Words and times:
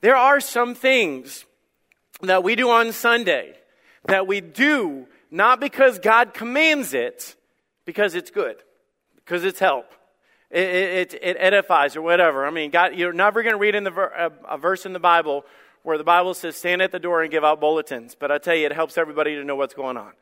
There 0.00 0.16
are 0.16 0.40
some 0.40 0.74
things 0.74 1.44
that 2.22 2.42
we 2.42 2.56
do 2.56 2.70
on 2.70 2.92
Sunday 2.92 3.54
that 4.06 4.26
we 4.26 4.40
do 4.40 5.06
not 5.30 5.60
because 5.60 5.98
God 5.98 6.34
commands 6.34 6.94
it, 6.94 7.36
because 7.84 8.14
it's 8.14 8.30
good, 8.30 8.56
because 9.16 9.44
it's 9.44 9.60
help. 9.60 9.92
It, 10.50 10.66
it, 10.66 11.14
it 11.22 11.36
edifies 11.38 11.94
or 11.94 12.02
whatever. 12.02 12.44
I 12.44 12.50
mean, 12.50 12.70
God, 12.70 12.96
you're 12.96 13.12
never 13.12 13.42
going 13.42 13.54
to 13.54 13.58
read 13.58 13.76
in 13.76 13.84
the 13.84 13.90
ver, 13.90 14.06
a, 14.06 14.54
a 14.54 14.58
verse 14.58 14.84
in 14.84 14.92
the 14.92 14.98
Bible 14.98 15.44
where 15.82 15.96
the 15.96 16.04
Bible 16.04 16.34
says, 16.34 16.56
stand 16.56 16.82
at 16.82 16.90
the 16.90 16.98
door 16.98 17.22
and 17.22 17.30
give 17.30 17.44
out 17.44 17.60
bulletins. 17.60 18.16
But 18.18 18.32
I 18.32 18.38
tell 18.38 18.56
you, 18.56 18.66
it 18.66 18.72
helps 18.72 18.98
everybody 18.98 19.36
to 19.36 19.44
know 19.44 19.56
what's 19.56 19.74
going 19.74 19.96
on. 19.96 20.12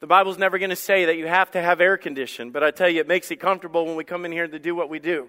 The 0.00 0.06
Bible's 0.06 0.38
never 0.38 0.58
going 0.58 0.70
to 0.70 0.76
say 0.76 1.06
that 1.06 1.16
you 1.16 1.26
have 1.26 1.50
to 1.52 1.60
have 1.60 1.80
air 1.80 1.96
conditioning, 1.96 2.50
but 2.50 2.64
I 2.64 2.70
tell 2.70 2.88
you, 2.88 3.00
it 3.00 3.08
makes 3.08 3.30
it 3.30 3.36
comfortable 3.36 3.86
when 3.86 3.96
we 3.96 4.04
come 4.04 4.24
in 4.24 4.32
here 4.32 4.46
to 4.46 4.58
do 4.58 4.74
what 4.74 4.88
we 4.88 4.98
do. 4.98 5.28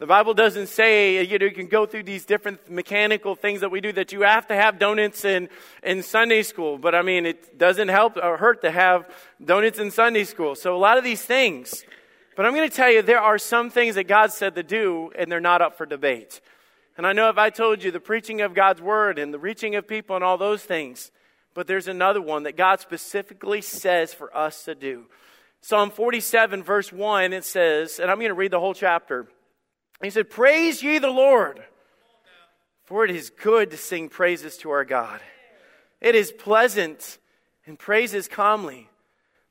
The 0.00 0.06
Bible 0.06 0.34
doesn't 0.34 0.66
say 0.66 1.24
you, 1.24 1.38
know, 1.38 1.46
you 1.46 1.52
can 1.52 1.68
go 1.68 1.86
through 1.86 2.02
these 2.02 2.24
different 2.24 2.68
mechanical 2.68 3.36
things 3.36 3.60
that 3.60 3.70
we 3.70 3.80
do 3.80 3.92
that 3.92 4.12
you 4.12 4.22
have 4.22 4.48
to 4.48 4.54
have 4.54 4.80
donuts 4.80 5.24
in, 5.24 5.48
in 5.84 6.02
Sunday 6.02 6.42
school. 6.42 6.78
But 6.78 6.96
I 6.96 7.02
mean, 7.02 7.26
it 7.26 7.58
doesn't 7.58 7.88
help 7.88 8.16
or 8.16 8.36
hurt 8.36 8.62
to 8.62 8.72
have 8.72 9.08
donuts 9.42 9.78
in 9.78 9.92
Sunday 9.92 10.24
school. 10.24 10.56
So 10.56 10.74
a 10.74 10.78
lot 10.78 10.98
of 10.98 11.04
these 11.04 11.22
things. 11.22 11.84
But 12.36 12.44
I'm 12.44 12.54
going 12.54 12.68
to 12.68 12.74
tell 12.74 12.90
you, 12.90 13.02
there 13.02 13.20
are 13.20 13.38
some 13.38 13.70
things 13.70 13.94
that 13.94 14.08
God 14.08 14.32
said 14.32 14.56
to 14.56 14.64
do, 14.64 15.12
and 15.16 15.30
they're 15.30 15.38
not 15.38 15.62
up 15.62 15.78
for 15.78 15.86
debate. 15.86 16.40
And 16.96 17.06
I 17.06 17.12
know 17.12 17.28
if 17.28 17.38
I 17.38 17.50
told 17.50 17.84
you 17.84 17.92
the 17.92 18.00
preaching 18.00 18.40
of 18.40 18.54
God's 18.54 18.82
word 18.82 19.18
and 19.20 19.32
the 19.32 19.38
reaching 19.38 19.76
of 19.76 19.86
people 19.86 20.16
and 20.16 20.24
all 20.24 20.36
those 20.36 20.64
things, 20.64 21.12
but 21.54 21.68
there's 21.68 21.86
another 21.86 22.20
one 22.20 22.42
that 22.44 22.56
God 22.56 22.80
specifically 22.80 23.60
says 23.60 24.12
for 24.12 24.36
us 24.36 24.64
to 24.64 24.74
do. 24.74 25.06
Psalm 25.60 25.90
47, 25.90 26.64
verse 26.64 26.92
1, 26.92 27.32
it 27.32 27.44
says, 27.44 28.00
and 28.00 28.10
I'm 28.10 28.18
going 28.18 28.28
to 28.28 28.34
read 28.34 28.50
the 28.50 28.60
whole 28.60 28.74
chapter. 28.74 29.28
He 30.02 30.10
said, 30.10 30.30
Praise 30.30 30.82
ye 30.82 30.98
the 30.98 31.10
Lord, 31.10 31.62
for 32.84 33.04
it 33.04 33.10
is 33.10 33.30
good 33.30 33.70
to 33.70 33.76
sing 33.76 34.08
praises 34.08 34.56
to 34.58 34.70
our 34.70 34.84
God. 34.84 35.20
It 36.00 36.14
is 36.14 36.32
pleasant 36.32 37.18
and 37.66 37.78
praises 37.78 38.28
comely. 38.28 38.88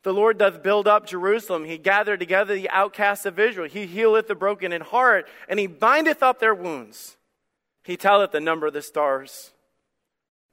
The 0.04 0.14
Lord 0.14 0.38
doth 0.38 0.62
build 0.62 0.88
up 0.88 1.08
Jerusalem. 1.08 1.64
He 1.64 1.78
gathered 1.78 2.20
together 2.20 2.56
the 2.56 2.70
outcasts 2.70 3.26
of 3.26 3.40
Israel. 3.40 3.70
He 3.70 3.88
healeth 3.88 4.28
the 4.28 4.36
broken 4.36 4.74
in 4.74 4.82
heart, 4.82 5.28
and 5.48 5.60
he 5.60 5.68
bindeth 5.68 6.22
up 6.22 6.40
their 6.40 6.54
wounds. 6.54 7.18
He 7.84 7.98
telleth 7.98 8.32
the 8.32 8.42
number 8.42 8.68
of 8.68 8.74
the 8.74 8.82
stars. 8.82 9.52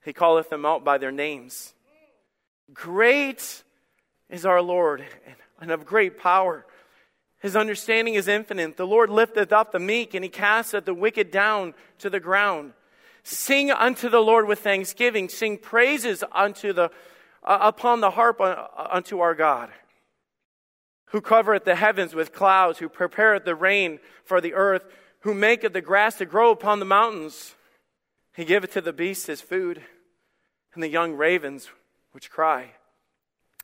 He 0.04 0.12
calleth 0.12 0.50
them 0.50 0.64
out 0.64 0.84
by 0.84 0.98
their 0.98 1.12
names. 1.12 1.74
Great 2.72 3.64
is 4.28 4.46
our 4.46 4.62
Lord, 4.62 5.04
and 5.60 5.70
of 5.70 5.84
great 5.84 6.18
power. 6.18 6.64
His 7.40 7.56
understanding 7.56 8.14
is 8.14 8.28
infinite. 8.28 8.76
The 8.76 8.86
Lord 8.86 9.08
lifteth 9.08 9.52
up 9.52 9.72
the 9.72 9.78
meek, 9.78 10.14
and 10.14 10.22
he 10.22 10.28
casteth 10.28 10.84
the 10.84 10.94
wicked 10.94 11.30
down 11.30 11.74
to 11.98 12.10
the 12.10 12.20
ground. 12.20 12.74
Sing 13.22 13.70
unto 13.70 14.08
the 14.08 14.20
Lord 14.20 14.46
with 14.46 14.60
thanksgiving. 14.60 15.28
Sing 15.28 15.56
praises 15.56 16.22
unto 16.32 16.72
the, 16.74 16.90
uh, 17.42 17.58
upon 17.62 18.00
the 18.00 18.10
harp 18.10 18.40
uh, 18.40 18.66
unto 18.76 19.20
our 19.20 19.34
God. 19.34 19.70
Who 21.06 21.22
covereth 21.22 21.64
the 21.64 21.74
heavens 21.74 22.14
with 22.14 22.34
clouds, 22.34 22.78
who 22.78 22.88
prepareth 22.88 23.44
the 23.44 23.54
rain 23.54 24.00
for 24.24 24.40
the 24.40 24.54
earth, 24.54 24.84
who 25.20 25.34
maketh 25.34 25.72
the 25.72 25.80
grass 25.80 26.16
to 26.18 26.26
grow 26.26 26.50
upon 26.50 26.78
the 26.78 26.84
mountains. 26.84 27.54
He 28.36 28.44
giveth 28.44 28.72
to 28.74 28.80
the 28.80 28.92
beasts 28.92 29.26
his 29.26 29.40
food, 29.40 29.82
and 30.74 30.82
the 30.82 30.88
young 30.88 31.14
ravens 31.14 31.68
which 32.12 32.30
cry 32.30 32.72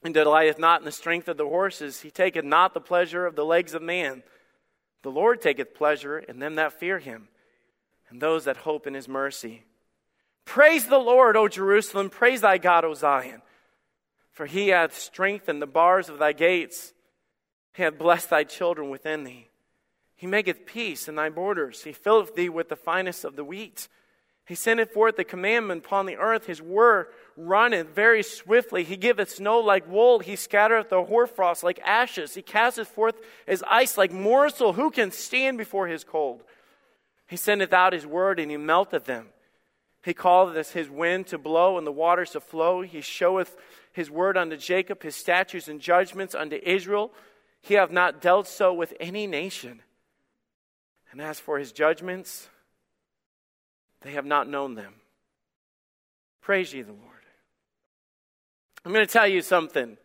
and 0.07 0.15
delighteth 0.15 0.57
not 0.57 0.81
in 0.81 0.85
the 0.85 0.93
strength 0.93 1.27
of 1.27 1.37
the 1.37 1.45
horses. 1.45 2.01
He 2.01 2.13
taketh 2.13 2.45
not 2.45 2.75
the 2.75 2.81
pleasure 2.81 3.27
of 3.27 3.35
the 3.35 3.45
legs 3.45 3.75
of 3.75 3.83
man. 3.83 4.23
The 5.03 5.11
Lord 5.11 5.43
taketh 5.43 5.75
pleasure 5.75 6.21
in 6.21 6.39
them 6.39 6.55
that 6.55 6.79
fear 6.79 7.01
him, 7.01 7.27
and 8.09 8.21
those 8.21 8.45
that 8.45 8.59
hope 8.59 8.87
in 8.87 8.95
his 8.95 9.09
mercy. 9.09 9.65
Praise 10.45 10.87
the 10.87 11.01
Lord, 11.01 11.37
O 11.37 11.49
Jerusalem. 11.49 12.09
Praise 12.09 12.43
thy 12.43 12.57
God, 12.57 12.85
O 12.85 12.95
Zion. 12.95 13.43
For 14.31 14.47
he 14.47 14.69
hath 14.69 14.97
strengthened 14.97 15.61
the 15.61 15.67
bars 15.67 16.09
of 16.09 16.21
thy 16.21 16.33
gates. 16.33 16.93
He 17.75 17.83
hath 17.83 17.99
blessed 17.99 18.31
thy 18.31 18.45
children 18.45 18.91
within 18.91 19.25
thee. 19.25 19.49
He 20.15 20.29
maketh 20.29 20.67
peace 20.67 21.09
in 21.09 21.17
thy 21.17 21.31
borders. 21.31 21.83
He 21.83 21.93
filleth 21.93 22.37
thee 22.37 22.49
with 22.49 22.69
the 22.69 22.77
finest 22.77 23.25
of 23.25 23.35
the 23.35 23.45
wheat. 23.45 23.89
He 24.47 24.55
sendeth 24.55 24.93
forth 24.93 25.17
the 25.17 25.25
commandment 25.25 25.85
upon 25.85 26.07
the 26.07 26.17
earth. 26.17 26.47
His 26.47 26.63
word 26.63 27.09
runneth 27.37 27.95
very 27.95 28.23
swiftly. 28.23 28.85
He 28.85 28.97
giveth 28.97 29.31
snow 29.31 29.59
like 29.61 29.89
wool. 29.89 30.19
He 30.21 30.37
scattereth 30.37 30.89
the 30.89 31.05
hoarfrost 31.05 31.63
like 31.63 31.81
ashes. 31.85 32.35
He 32.35 32.43
casteth 32.43 32.89
forth 32.89 33.17
his 33.47 33.65
ice 33.69 33.99
like 33.99 34.13
morsel. 34.13 34.73
Who 34.73 34.91
can 34.91 35.11
stand 35.11 35.59
before 35.59 35.87
his 35.87 36.05
cold? 36.05 36.43
He 37.27 37.37
sendeth 37.37 37.73
out 37.73 37.93
his 37.93 38.07
word, 38.07 38.39
and 38.39 38.51
he 38.51 38.57
melteth 38.57 39.05
them. 39.05 39.27
He 40.05 40.15
calleth 40.15 40.73
his 40.73 40.89
wind 40.89 41.27
to 41.29 41.39
blow, 41.39 41.79
and 41.79 41.87
the 41.87 41.93
waters 41.93 42.31
to 42.31 42.41
flow. 42.41 42.83
He 42.83 43.01
showeth 43.01 43.57
his 43.93 44.11
word 44.11 44.37
unto 44.37 44.57
Jacob, 44.57 45.03
his 45.03 45.17
statutes 45.17 45.69
and 45.69 45.81
judgments 45.81 46.35
unto 46.35 46.61
Israel. 46.63 47.13
He 47.61 47.75
hath 47.75 47.91
not 47.91 48.23
dealt 48.23 48.47
so 48.47 48.73
with 48.73 48.95
any 49.01 49.27
nation. 49.27 49.83
And 51.11 51.21
as 51.21 51.41
for 51.41 51.59
his 51.59 51.73
judgments, 51.73 52.49
they 54.03 54.13
have 54.13 54.27
not 54.27 54.49
known 54.49 54.75
them. 54.75 54.95
Praise 56.41 56.73
ye 56.73 56.83
the 56.83 56.93
Lord. 56.93 57.16
I'm 58.87 58.93
going 58.93 59.05
to 59.05 59.13
tell 59.13 59.27
you 59.27 59.43
something. 59.43 59.97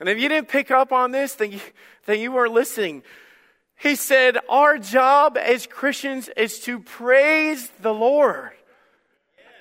And 0.00 0.08
if 0.08 0.18
you 0.18 0.28
didn't 0.28 0.48
pick 0.48 0.72
up 0.72 0.90
on 0.92 1.12
this, 1.12 1.36
then 1.36 1.52
you, 1.52 1.60
then 2.06 2.18
you 2.18 2.32
weren't 2.32 2.52
listening. 2.52 3.04
He 3.76 3.94
said, 3.94 4.36
Our 4.48 4.78
job 4.78 5.38
as 5.38 5.68
Christians 5.68 6.28
is 6.36 6.58
to 6.62 6.80
praise 6.80 7.70
the 7.82 7.94
Lord. 7.94 8.50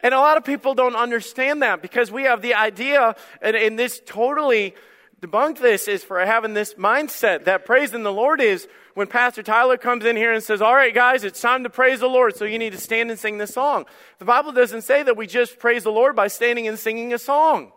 And 0.01 0.15
a 0.15 0.19
lot 0.19 0.37
of 0.37 0.43
people 0.43 0.73
don't 0.73 0.95
understand 0.95 1.61
that 1.61 1.83
because 1.83 2.11
we 2.11 2.23
have 2.23 2.41
the 2.41 2.55
idea, 2.55 3.15
and, 3.39 3.55
and 3.55 3.77
this 3.77 4.01
totally 4.03 4.73
debunk 5.21 5.59
this 5.59 5.87
is 5.87 6.03
for 6.03 6.19
having 6.25 6.55
this 6.55 6.73
mindset 6.73 7.45
that 7.45 7.65
praising 7.65 8.01
the 8.01 8.11
Lord 8.11 8.41
is 8.41 8.67
when 8.95 9.05
Pastor 9.05 9.43
Tyler 9.43 9.77
comes 9.77 10.05
in 10.05 10.15
here 10.15 10.33
and 10.33 10.41
says, 10.41 10.59
All 10.59 10.73
right, 10.73 10.93
guys, 10.93 11.23
it's 11.23 11.39
time 11.39 11.61
to 11.65 11.69
praise 11.69 11.99
the 11.99 12.07
Lord, 12.07 12.35
so 12.35 12.45
you 12.45 12.57
need 12.57 12.73
to 12.73 12.79
stand 12.79 13.11
and 13.11 13.19
sing 13.19 13.37
this 13.37 13.53
song. 13.53 13.85
The 14.17 14.25
Bible 14.25 14.53
doesn't 14.53 14.81
say 14.81 15.03
that 15.03 15.15
we 15.15 15.27
just 15.27 15.59
praise 15.59 15.83
the 15.83 15.91
Lord 15.91 16.15
by 16.15 16.29
standing 16.29 16.67
and 16.67 16.79
singing 16.79 17.13
a 17.13 17.19
song. 17.19 17.71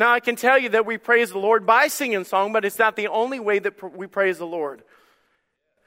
Now, 0.00 0.14
I 0.14 0.20
can 0.20 0.34
tell 0.34 0.58
you 0.58 0.70
that 0.70 0.86
we 0.86 0.96
praise 0.96 1.28
the 1.28 1.38
Lord 1.38 1.66
by 1.66 1.88
singing 1.88 2.24
song, 2.24 2.54
but 2.54 2.64
it's 2.64 2.78
not 2.78 2.96
the 2.96 3.08
only 3.08 3.38
way 3.38 3.58
that 3.58 3.94
we 3.94 4.06
praise 4.06 4.38
the 4.38 4.46
Lord. 4.46 4.82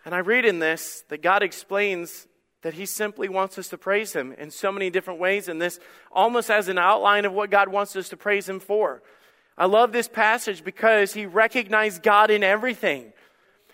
And 0.06 0.14
I 0.14 0.20
read 0.20 0.46
in 0.46 0.60
this 0.60 1.04
that 1.10 1.24
God 1.24 1.42
explains 1.42 2.28
that 2.62 2.76
He 2.76 2.86
simply 2.86 3.28
wants 3.28 3.58
us 3.58 3.70
to 3.70 3.78
praise 3.80 4.14
Him 4.14 4.32
in 4.34 4.52
so 4.52 4.72
many 4.72 4.92
different 4.92 5.20
ways, 5.20 5.48
and 5.48 5.60
this 5.60 5.80
almost 6.12 6.52
as 6.52 6.68
an 6.68 6.78
outline 6.78 7.26
of 7.26 7.34
what 7.34 7.50
God 7.50 7.70
wants 7.70 7.96
us 7.96 8.10
to 8.10 8.16
praise 8.16 8.48
Him 8.48 8.60
for. 8.60 9.02
I 9.58 9.66
love 9.66 9.92
this 9.92 10.08
passage 10.08 10.64
because 10.64 11.14
he 11.14 11.26
recognized 11.26 12.04
God 12.04 12.30
in 12.30 12.44
everything. 12.44 13.14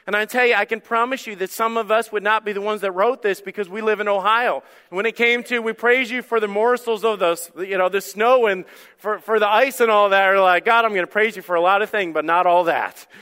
And 0.08 0.16
I 0.16 0.26
tell 0.26 0.46
you, 0.46 0.56
I 0.56 0.66
can 0.66 0.82
promise 0.82 1.28
you 1.28 1.36
that 1.36 1.52
some 1.52 1.78
of 1.78 1.92
us 1.92 2.12
would 2.12 2.24
not 2.24 2.44
be 2.44 2.52
the 2.52 2.62
ones 2.62 2.82
that 2.82 2.92
wrote 2.94 3.22
this 3.22 3.42
because 3.42 3.70
we 3.70 3.82
live 3.82 4.00
in 4.00 4.08
Ohio. 4.08 4.64
When 4.90 5.06
it 5.06 5.16
came 5.16 5.44
to, 5.44 5.60
we 5.60 5.74
praise 5.74 6.10
you 6.10 6.22
for 6.22 6.40
the 6.40 6.48
morsels 6.48 7.04
of 7.04 7.20
the, 7.20 7.38
you 7.58 7.78
know, 7.78 7.90
the 7.90 8.02
snow 8.02 8.48
and 8.48 8.66
for, 8.98 9.20
for 9.20 9.40
the 9.40 9.48
ice 9.48 9.80
and 9.82 9.92
all 9.92 10.10
that, 10.10 10.24
are 10.24 10.42
like, 10.42 10.66
God, 10.66 10.86
I'm 10.86 10.92
going 10.92 11.06
to 11.06 11.08
praise 11.08 11.36
you 11.36 11.42
for 11.42 11.56
a 11.56 11.62
lot 11.62 11.82
of 11.82 11.90
things, 11.90 12.14
but 12.14 12.26
not 12.26 12.46
all 12.46 12.66
that. 12.66 13.06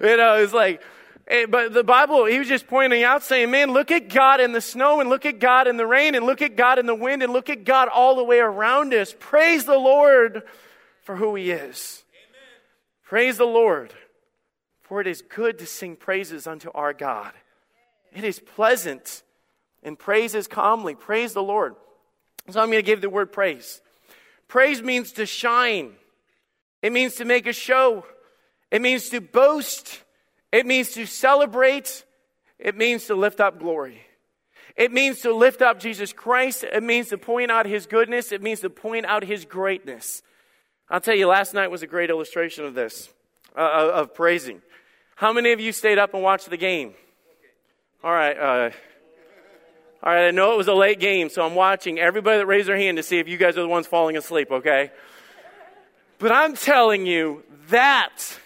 You 0.00 0.16
know, 0.16 0.34
it's 0.34 0.52
like, 0.52 0.82
eh, 1.28 1.46
but 1.48 1.72
the 1.72 1.84
Bible, 1.84 2.24
he 2.24 2.40
was 2.40 2.48
just 2.48 2.66
pointing 2.66 3.04
out, 3.04 3.22
saying, 3.22 3.52
man, 3.52 3.70
look 3.70 3.92
at 3.92 4.08
God 4.08 4.40
in 4.40 4.50
the 4.50 4.60
snow 4.60 5.00
and 5.00 5.08
look 5.08 5.24
at 5.24 5.38
God 5.38 5.68
in 5.68 5.76
the 5.76 5.86
rain 5.86 6.16
and 6.16 6.26
look 6.26 6.42
at 6.42 6.56
God 6.56 6.80
in 6.80 6.86
the 6.86 6.94
wind 6.94 7.22
and 7.22 7.32
look 7.32 7.48
at 7.48 7.62
God 7.62 7.86
all 7.86 8.16
the 8.16 8.24
way 8.24 8.40
around 8.40 8.92
us. 8.94 9.14
Praise 9.20 9.64
the 9.64 9.78
Lord 9.78 10.42
for 11.02 11.14
who 11.14 11.36
he 11.36 11.52
is. 11.52 12.02
Praise 13.04 13.36
the 13.36 13.44
Lord, 13.44 13.92
for 14.92 15.00
it 15.00 15.06
is 15.06 15.22
good 15.22 15.58
to 15.58 15.64
sing 15.64 15.96
praises 15.96 16.46
unto 16.46 16.70
our 16.74 16.92
God. 16.92 17.32
It 18.14 18.24
is 18.24 18.38
pleasant 18.38 19.22
and 19.82 19.98
praises 19.98 20.46
comely. 20.46 20.94
Praise 20.94 21.32
the 21.32 21.42
Lord. 21.42 21.76
So 22.50 22.60
I'm 22.60 22.66
going 22.66 22.76
to 22.76 22.86
give 22.86 23.00
the 23.00 23.08
word 23.08 23.32
praise. 23.32 23.80
Praise 24.48 24.82
means 24.82 25.12
to 25.12 25.24
shine, 25.24 25.92
it 26.82 26.92
means 26.92 27.14
to 27.14 27.24
make 27.24 27.46
a 27.46 27.54
show, 27.54 28.04
it 28.70 28.82
means 28.82 29.08
to 29.08 29.22
boast, 29.22 30.02
it 30.52 30.66
means 30.66 30.90
to 30.90 31.06
celebrate, 31.06 32.04
it 32.58 32.76
means 32.76 33.06
to 33.06 33.14
lift 33.14 33.40
up 33.40 33.58
glory. 33.58 34.02
It 34.76 34.92
means 34.92 35.20
to 35.20 35.32
lift 35.32 35.62
up 35.62 35.80
Jesus 35.80 36.12
Christ. 36.12 36.64
It 36.64 36.82
means 36.82 37.08
to 37.08 37.16
point 37.16 37.50
out 37.50 37.64
his 37.64 37.86
goodness. 37.86 38.30
It 38.30 38.42
means 38.42 38.60
to 38.60 38.68
point 38.68 39.06
out 39.06 39.24
his 39.24 39.46
greatness. 39.46 40.22
I'll 40.90 41.00
tell 41.00 41.16
you, 41.16 41.28
last 41.28 41.54
night 41.54 41.70
was 41.70 41.82
a 41.82 41.86
great 41.86 42.10
illustration 42.10 42.66
of 42.66 42.74
this, 42.74 43.08
uh, 43.56 43.90
of 43.94 44.12
praising. 44.12 44.60
How 45.22 45.32
many 45.32 45.52
of 45.52 45.60
you 45.60 45.70
stayed 45.70 46.00
up 46.00 46.14
and 46.14 46.22
watched 46.24 46.50
the 46.50 46.56
game? 46.56 46.94
All 48.02 48.10
right. 48.10 48.36
Uh, 48.36 48.70
all 50.02 50.12
right, 50.12 50.26
I 50.26 50.30
know 50.32 50.54
it 50.54 50.56
was 50.56 50.66
a 50.66 50.74
late 50.74 50.98
game, 50.98 51.28
so 51.28 51.46
I'm 51.46 51.54
watching 51.54 52.00
everybody 52.00 52.38
that 52.38 52.46
raised 52.46 52.66
their 52.66 52.76
hand 52.76 52.96
to 52.96 53.04
see 53.04 53.20
if 53.20 53.28
you 53.28 53.36
guys 53.36 53.56
are 53.56 53.62
the 53.62 53.68
ones 53.68 53.86
falling 53.86 54.16
asleep, 54.16 54.50
okay? 54.50 54.90
But 56.18 56.32
I'm 56.32 56.56
telling 56.56 57.06
you, 57.06 57.44
that 57.68 58.36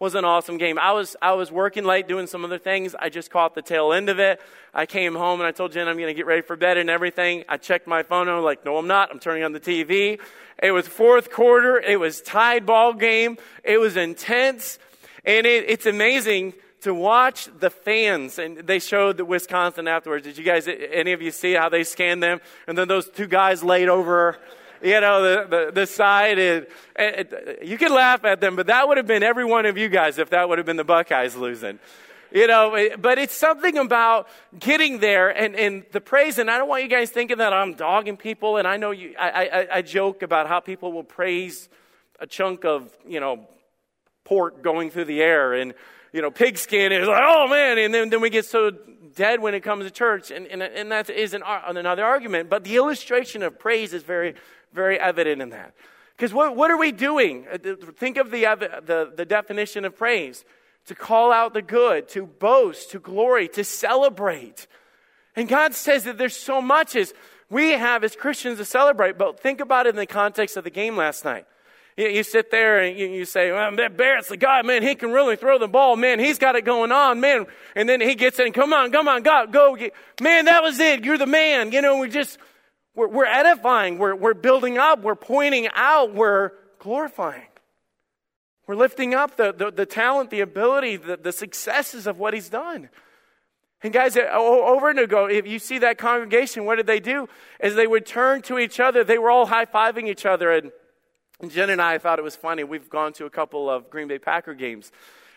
was 0.00 0.16
an 0.16 0.24
awesome 0.24 0.58
game. 0.58 0.76
I 0.76 0.90
was, 0.90 1.14
I 1.22 1.34
was 1.34 1.52
working 1.52 1.84
late 1.84 2.08
doing 2.08 2.26
some 2.26 2.44
other 2.44 2.58
things. 2.58 2.96
I 2.98 3.10
just 3.10 3.30
caught 3.30 3.54
the 3.54 3.62
tail 3.62 3.92
end 3.92 4.08
of 4.08 4.18
it. 4.18 4.40
I 4.74 4.86
came 4.86 5.14
home 5.14 5.38
and 5.38 5.46
I 5.46 5.52
told 5.52 5.70
Jen 5.70 5.86
I'm 5.86 5.98
going 5.98 6.08
to 6.08 6.14
get 6.14 6.26
ready 6.26 6.42
for 6.42 6.56
bed 6.56 6.78
and 6.78 6.90
everything. 6.90 7.44
I 7.48 7.58
checked 7.58 7.86
my 7.86 8.02
phone 8.02 8.26
and 8.26 8.36
I'm 8.36 8.42
like, 8.42 8.64
no, 8.64 8.76
I'm 8.76 8.88
not. 8.88 9.12
I'm 9.12 9.20
turning 9.20 9.44
on 9.44 9.52
the 9.52 9.60
TV. 9.60 10.18
It 10.60 10.72
was 10.72 10.88
fourth 10.88 11.30
quarter. 11.30 11.78
It 11.78 12.00
was 12.00 12.20
tied 12.22 12.66
ball 12.66 12.92
game. 12.92 13.38
It 13.62 13.78
was 13.78 13.96
intense. 13.96 14.80
And 15.28 15.46
it, 15.46 15.68
it's 15.68 15.84
amazing 15.84 16.54
to 16.80 16.94
watch 16.94 17.48
the 17.60 17.68
fans. 17.68 18.38
And 18.38 18.56
they 18.56 18.78
showed 18.78 19.18
the 19.18 19.26
Wisconsin 19.26 19.86
afterwards. 19.86 20.24
Did 20.24 20.38
you 20.38 20.44
guys, 20.44 20.66
any 20.66 21.12
of 21.12 21.20
you 21.20 21.30
see 21.30 21.52
how 21.52 21.68
they 21.68 21.84
scanned 21.84 22.22
them? 22.22 22.40
And 22.66 22.78
then 22.78 22.88
those 22.88 23.10
two 23.10 23.26
guys 23.26 23.62
laid 23.62 23.90
over 23.90 24.38
you 24.80 25.00
know, 25.00 25.22
the, 25.22 25.46
the, 25.48 25.72
the 25.72 25.86
side. 25.86 26.38
And, 26.38 26.66
and, 26.96 27.28
you 27.62 27.76
can 27.76 27.92
laugh 27.92 28.24
at 28.24 28.40
them, 28.40 28.56
but 28.56 28.68
that 28.68 28.88
would 28.88 28.96
have 28.96 29.06
been 29.06 29.22
every 29.22 29.44
one 29.44 29.66
of 29.66 29.76
you 29.76 29.88
guys 29.88 30.18
if 30.18 30.30
that 30.30 30.48
would 30.48 30.58
have 30.58 30.66
been 30.66 30.76
the 30.76 30.84
Buckeyes 30.84 31.36
losing. 31.36 31.78
You 32.30 32.46
know, 32.46 32.88
but 32.98 33.18
it's 33.18 33.34
something 33.34 33.76
about 33.76 34.28
getting 34.58 35.00
there 35.00 35.30
and, 35.30 35.56
and 35.56 35.84
the 35.92 36.00
praise. 36.00 36.38
And 36.38 36.50
I 36.50 36.58
don't 36.58 36.68
want 36.68 36.84
you 36.84 36.88
guys 36.88 37.10
thinking 37.10 37.38
that 37.38 37.52
I'm 37.52 37.74
dogging 37.74 38.16
people. 38.16 38.56
And 38.56 38.68
I 38.68 38.76
know 38.76 38.92
you, 38.92 39.14
I, 39.18 39.28
I, 39.30 39.68
I 39.78 39.82
joke 39.82 40.22
about 40.22 40.46
how 40.46 40.60
people 40.60 40.92
will 40.92 41.04
praise 41.04 41.68
a 42.20 42.26
chunk 42.26 42.64
of, 42.64 42.94
you 43.06 43.20
know, 43.20 43.48
pork 44.28 44.62
going 44.62 44.90
through 44.90 45.06
the 45.06 45.22
air 45.22 45.54
and, 45.54 45.72
you 46.12 46.20
know, 46.20 46.30
pigskin 46.30 46.92
is 46.92 47.08
like, 47.08 47.22
oh 47.24 47.48
man. 47.48 47.78
And 47.78 47.94
then, 47.94 48.10
then 48.10 48.20
we 48.20 48.28
get 48.28 48.44
so 48.44 48.70
dead 49.16 49.40
when 49.40 49.54
it 49.54 49.60
comes 49.60 49.84
to 49.84 49.90
church. 49.90 50.30
And, 50.30 50.46
and, 50.46 50.62
and 50.62 50.92
that 50.92 51.08
is 51.08 51.32
an, 51.32 51.42
another 51.46 52.04
argument. 52.04 52.50
But 52.50 52.64
the 52.64 52.76
illustration 52.76 53.42
of 53.42 53.58
praise 53.58 53.94
is 53.94 54.02
very, 54.02 54.34
very 54.72 55.00
evident 55.00 55.40
in 55.40 55.48
that. 55.50 55.74
Because 56.16 56.34
what, 56.34 56.54
what 56.54 56.70
are 56.70 56.76
we 56.76 56.92
doing? 56.92 57.46
Uh, 57.50 57.58
think 57.96 58.18
of 58.18 58.30
the, 58.30 58.42
the, 58.84 59.12
the 59.16 59.24
definition 59.24 59.84
of 59.84 59.96
praise 59.96 60.44
to 60.86 60.94
call 60.94 61.32
out 61.32 61.54
the 61.54 61.62
good, 61.62 62.08
to 62.08 62.26
boast, 62.26 62.90
to 62.90 62.98
glory, 62.98 63.48
to 63.48 63.64
celebrate. 63.64 64.66
And 65.36 65.48
God 65.48 65.74
says 65.74 66.04
that 66.04 66.18
there's 66.18 66.36
so 66.36 66.60
much 66.60 66.96
as 66.96 67.14
we 67.48 67.70
have 67.70 68.04
as 68.04 68.14
Christians 68.14 68.58
to 68.58 68.64
celebrate, 68.64 69.16
but 69.16 69.40
think 69.40 69.60
about 69.60 69.86
it 69.86 69.90
in 69.90 69.96
the 69.96 70.06
context 70.06 70.56
of 70.56 70.64
the 70.64 70.70
game 70.70 70.96
last 70.96 71.24
night. 71.24 71.46
You, 71.98 72.22
sit 72.22 72.52
there 72.52 72.78
and 72.78 72.96
you, 72.96 73.24
say, 73.24 73.50
well, 73.50 73.74
that 73.74 73.96
Barrett's 73.96 74.28
the 74.28 74.36
guy, 74.36 74.62
man, 74.62 74.84
he 74.84 74.94
can 74.94 75.10
really 75.10 75.34
throw 75.34 75.58
the 75.58 75.66
ball, 75.66 75.96
man, 75.96 76.20
he's 76.20 76.38
got 76.38 76.54
it 76.54 76.64
going 76.64 76.92
on, 76.92 77.18
man. 77.18 77.46
And 77.74 77.88
then 77.88 78.00
he 78.00 78.14
gets 78.14 78.38
in, 78.38 78.52
come 78.52 78.72
on, 78.72 78.92
come 78.92 79.08
on, 79.08 79.24
God, 79.24 79.52
go. 79.52 79.76
Man, 80.20 80.44
that 80.44 80.62
was 80.62 80.78
it, 80.78 81.04
you're 81.04 81.18
the 81.18 81.26
man. 81.26 81.72
You 81.72 81.82
know, 81.82 81.98
we 81.98 82.08
just, 82.08 82.38
we're, 82.94 83.08
we're 83.08 83.26
edifying, 83.26 83.98
we're, 83.98 84.14
we're 84.14 84.34
building 84.34 84.78
up, 84.78 85.02
we're 85.02 85.16
pointing 85.16 85.68
out, 85.74 86.14
we're 86.14 86.52
glorifying. 86.78 87.48
We're 88.68 88.76
lifting 88.76 89.12
up 89.14 89.36
the, 89.36 89.52
the, 89.52 89.72
the 89.72 89.86
talent, 89.86 90.30
the 90.30 90.40
ability, 90.40 90.98
the, 90.98 91.16
the 91.16 91.32
successes 91.32 92.06
of 92.06 92.20
what 92.20 92.32
he's 92.32 92.48
done. 92.48 92.90
And 93.82 93.92
guys, 93.92 94.16
uh, 94.16 94.28
over 94.32 94.90
and 94.90 95.00
ago, 95.00 95.26
if 95.26 95.48
you 95.48 95.58
see 95.58 95.78
that 95.78 95.98
congregation, 95.98 96.64
what 96.64 96.76
did 96.76 96.86
they 96.86 97.00
do? 97.00 97.28
As 97.58 97.74
they 97.74 97.88
would 97.88 98.06
turn 98.06 98.42
to 98.42 98.58
each 98.58 98.78
other, 98.78 99.02
they 99.02 99.18
were 99.18 99.30
all 99.30 99.46
high 99.46 99.66
fiving 99.66 100.06
each 100.06 100.26
other. 100.26 100.52
And 100.52 100.70
Jen 101.46 101.70
and 101.70 101.80
I 101.80 101.98
thought 101.98 102.18
it 102.18 102.22
was 102.22 102.34
funny. 102.34 102.64
We've 102.64 102.90
gone 102.90 103.12
to 103.12 103.24
a 103.24 103.30
couple 103.30 103.70
of 103.70 103.90
Green 103.90 104.08
Bay 104.08 104.18
Packer 104.18 104.54
games. 104.54 104.90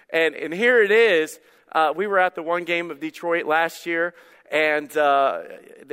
And, 0.09 0.33
and 0.33 0.51
here 0.51 0.81
it 0.81 0.89
is. 0.89 1.39
Uh, 1.71 1.94
we 1.95 2.07
were 2.07 2.18
at 2.18 2.33
the 2.33 2.42
one 2.42 2.63
game 2.63 2.89
of 2.89 3.00
Detroit 3.00 3.45
last 3.45 3.86
year, 3.86 4.15
and 4.51 4.98
uh, 4.98 5.42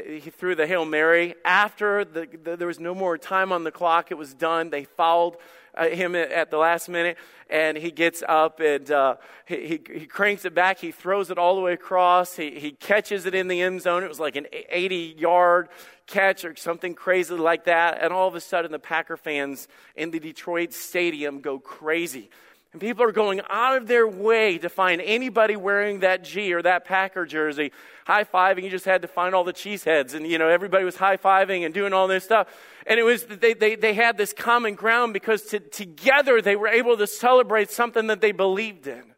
he 0.07 0.31
threw 0.31 0.55
the 0.55 0.67
Hail 0.67 0.87
Mary. 0.87 1.35
After 1.45 2.07
the, 2.07 2.27
the, 2.43 2.57
there 2.57 2.67
was 2.67 2.81
no 2.81 2.95
more 2.95 3.19
time 3.19 3.53
on 3.53 3.65
the 3.65 3.71
clock, 3.71 4.11
it 4.11 4.15
was 4.15 4.33
done. 4.33 4.71
They 4.71 4.85
fouled 4.85 5.37
uh, 5.75 5.89
him 5.89 6.15
at 6.15 6.51
the 6.51 6.57
last 6.57 6.89
minute, 6.89 7.17
and 7.51 7.77
he 7.77 7.91
gets 7.91 8.23
up 8.29 8.61
and 8.61 8.91
uh, 8.91 9.17
he, 9.47 9.67
he, 9.67 9.81
he, 10.01 10.07
cranks 10.07 10.45
it 10.45 10.55
back. 10.55 10.79
He 10.79 10.93
throws 10.93 11.31
it 11.31 11.39
all 11.39 11.55
the 11.55 11.61
way 11.61 11.73
across. 11.73 12.37
He, 12.37 12.59
he 12.59 12.73
catches 12.73 13.27
it 13.27 13.35
in 13.35 13.49
the 13.49 13.61
end 13.63 13.83
zone. 13.83 14.03
It 14.03 14.09
was 14.09 14.21
like 14.21 14.37
an 14.37 14.47
80 14.53 15.17
yard 15.19 15.69
catch 16.07 16.45
or 16.45 16.57
something 16.57 16.95
crazy 16.95 17.35
like 17.35 17.65
that. 17.65 18.03
And 18.03 18.13
all 18.13 18.29
of 18.29 18.35
a 18.35 18.41
sudden, 18.41 18.73
the 18.73 18.79
Packer 18.79 19.17
fans 19.17 19.69
in 19.95 20.11
the 20.11 20.21
Detroit 20.21 20.73
stadium 20.73 21.41
go 21.41 21.59
crazy 21.59 22.31
and 22.73 22.81
people 22.81 23.03
are 23.03 23.13
going 23.13 23.41
out 23.49 23.77
of 23.77 23.87
their 23.87 24.07
way 24.07 24.59
to 24.59 24.69
find 24.69 25.01
anybody 25.01 25.57
wearing 25.57 26.01
that 26.01 26.23
G 26.23 26.53
or 26.53 26.61
that 26.63 26.85
Packer 26.85 27.25
jersey, 27.25 27.73
high 28.07 28.25
fiving. 28.25 28.63
You 28.63 28.71
just 28.71 28.85
had 28.85 29.03
to 29.03 29.09
find 29.09 29.35
all 29.35 29.45
the 29.45 29.55
cheeseheads, 29.55 30.15
and 30.15 30.27
you 30.27 30.39
know 30.39 30.49
everybody 30.49 30.85
was 30.85 30.97
high 30.97 31.17
fiving 31.17 31.65
and 31.65 31.73
doing 31.73 31.95
all 31.95 32.07
this 32.07 32.25
stuff. 32.25 32.49
And 32.87 33.01
it 33.01 33.05
was 33.05 33.25
they, 33.25 33.55
they, 33.55 33.75
they 33.75 33.95
had 33.95 34.19
this 34.19 34.35
common 34.35 34.75
ground 34.75 35.15
because 35.15 35.43
to, 35.45 35.61
together 35.61 36.43
they 36.43 36.57
were 36.57 36.69
able 36.69 36.99
to 36.99 37.07
celebrate 37.07 37.71
something 37.71 38.09
that 38.09 38.21
they 38.21 38.33
believed 38.33 38.87
in. 38.87 39.15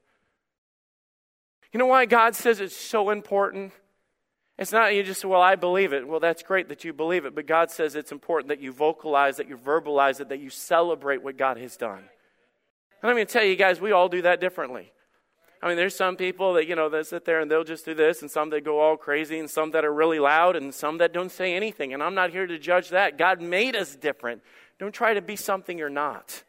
You 1.72 1.78
know 1.78 1.86
why 1.86 2.06
God 2.06 2.36
says 2.36 2.60
it's 2.60 2.76
so 2.76 3.10
important? 3.10 3.72
It's 4.58 4.72
not 4.72 4.94
you 4.94 5.02
just 5.02 5.24
well, 5.24 5.42
I 5.42 5.56
believe 5.56 5.92
it. 5.92 6.06
Well, 6.06 6.20
that's 6.20 6.44
great 6.44 6.68
that 6.68 6.84
you 6.84 6.92
believe 6.92 7.24
it, 7.24 7.34
but 7.34 7.46
God 7.46 7.72
says 7.72 7.96
it's 7.96 8.12
important 8.12 8.48
that 8.50 8.60
you 8.60 8.70
vocalize, 8.70 9.38
that 9.38 9.48
you 9.48 9.56
verbalize 9.56 10.20
it, 10.20 10.28
that 10.28 10.38
you 10.38 10.50
celebrate 10.50 11.24
what 11.24 11.36
God 11.36 11.56
has 11.56 11.76
done. 11.76 12.04
And 13.02 13.10
I'm 13.10 13.16
going 13.16 13.26
to 13.26 13.32
tell 13.32 13.44
you 13.44 13.56
guys, 13.56 13.80
we 13.80 13.92
all 13.92 14.08
do 14.08 14.22
that 14.22 14.40
differently. 14.40 14.92
I 15.62 15.68
mean, 15.68 15.76
there's 15.76 15.94
some 15.94 16.16
people 16.16 16.54
that, 16.54 16.66
you 16.66 16.74
know, 16.74 16.88
that 16.88 17.06
sit 17.06 17.24
there 17.24 17.40
and 17.40 17.50
they'll 17.50 17.64
just 17.64 17.84
do 17.84 17.94
this, 17.94 18.22
and 18.22 18.30
some 18.30 18.50
that 18.50 18.64
go 18.64 18.80
all 18.80 18.96
crazy, 18.96 19.38
and 19.38 19.48
some 19.48 19.72
that 19.72 19.84
are 19.84 19.92
really 19.92 20.18
loud, 20.18 20.56
and 20.56 20.74
some 20.74 20.98
that 20.98 21.12
don't 21.12 21.30
say 21.30 21.54
anything. 21.54 21.92
And 21.92 22.02
I'm 22.02 22.14
not 22.14 22.30
here 22.30 22.46
to 22.46 22.58
judge 22.58 22.90
that. 22.90 23.18
God 23.18 23.42
made 23.42 23.76
us 23.76 23.94
different. 23.94 24.42
Don't 24.78 24.92
try 24.92 25.12
to 25.14 25.20
be 25.20 25.36
something 25.36 25.76
you're 25.76 25.90
not. 25.90 26.42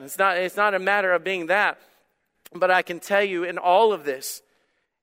It's 0.00 0.18
not, 0.18 0.38
it's 0.38 0.56
not 0.56 0.72
a 0.72 0.78
matter 0.78 1.12
of 1.12 1.22
being 1.22 1.46
that. 1.46 1.78
But 2.54 2.70
I 2.70 2.82
can 2.82 3.00
tell 3.00 3.22
you 3.22 3.44
in 3.44 3.58
all 3.58 3.92
of 3.92 4.04
this, 4.04 4.42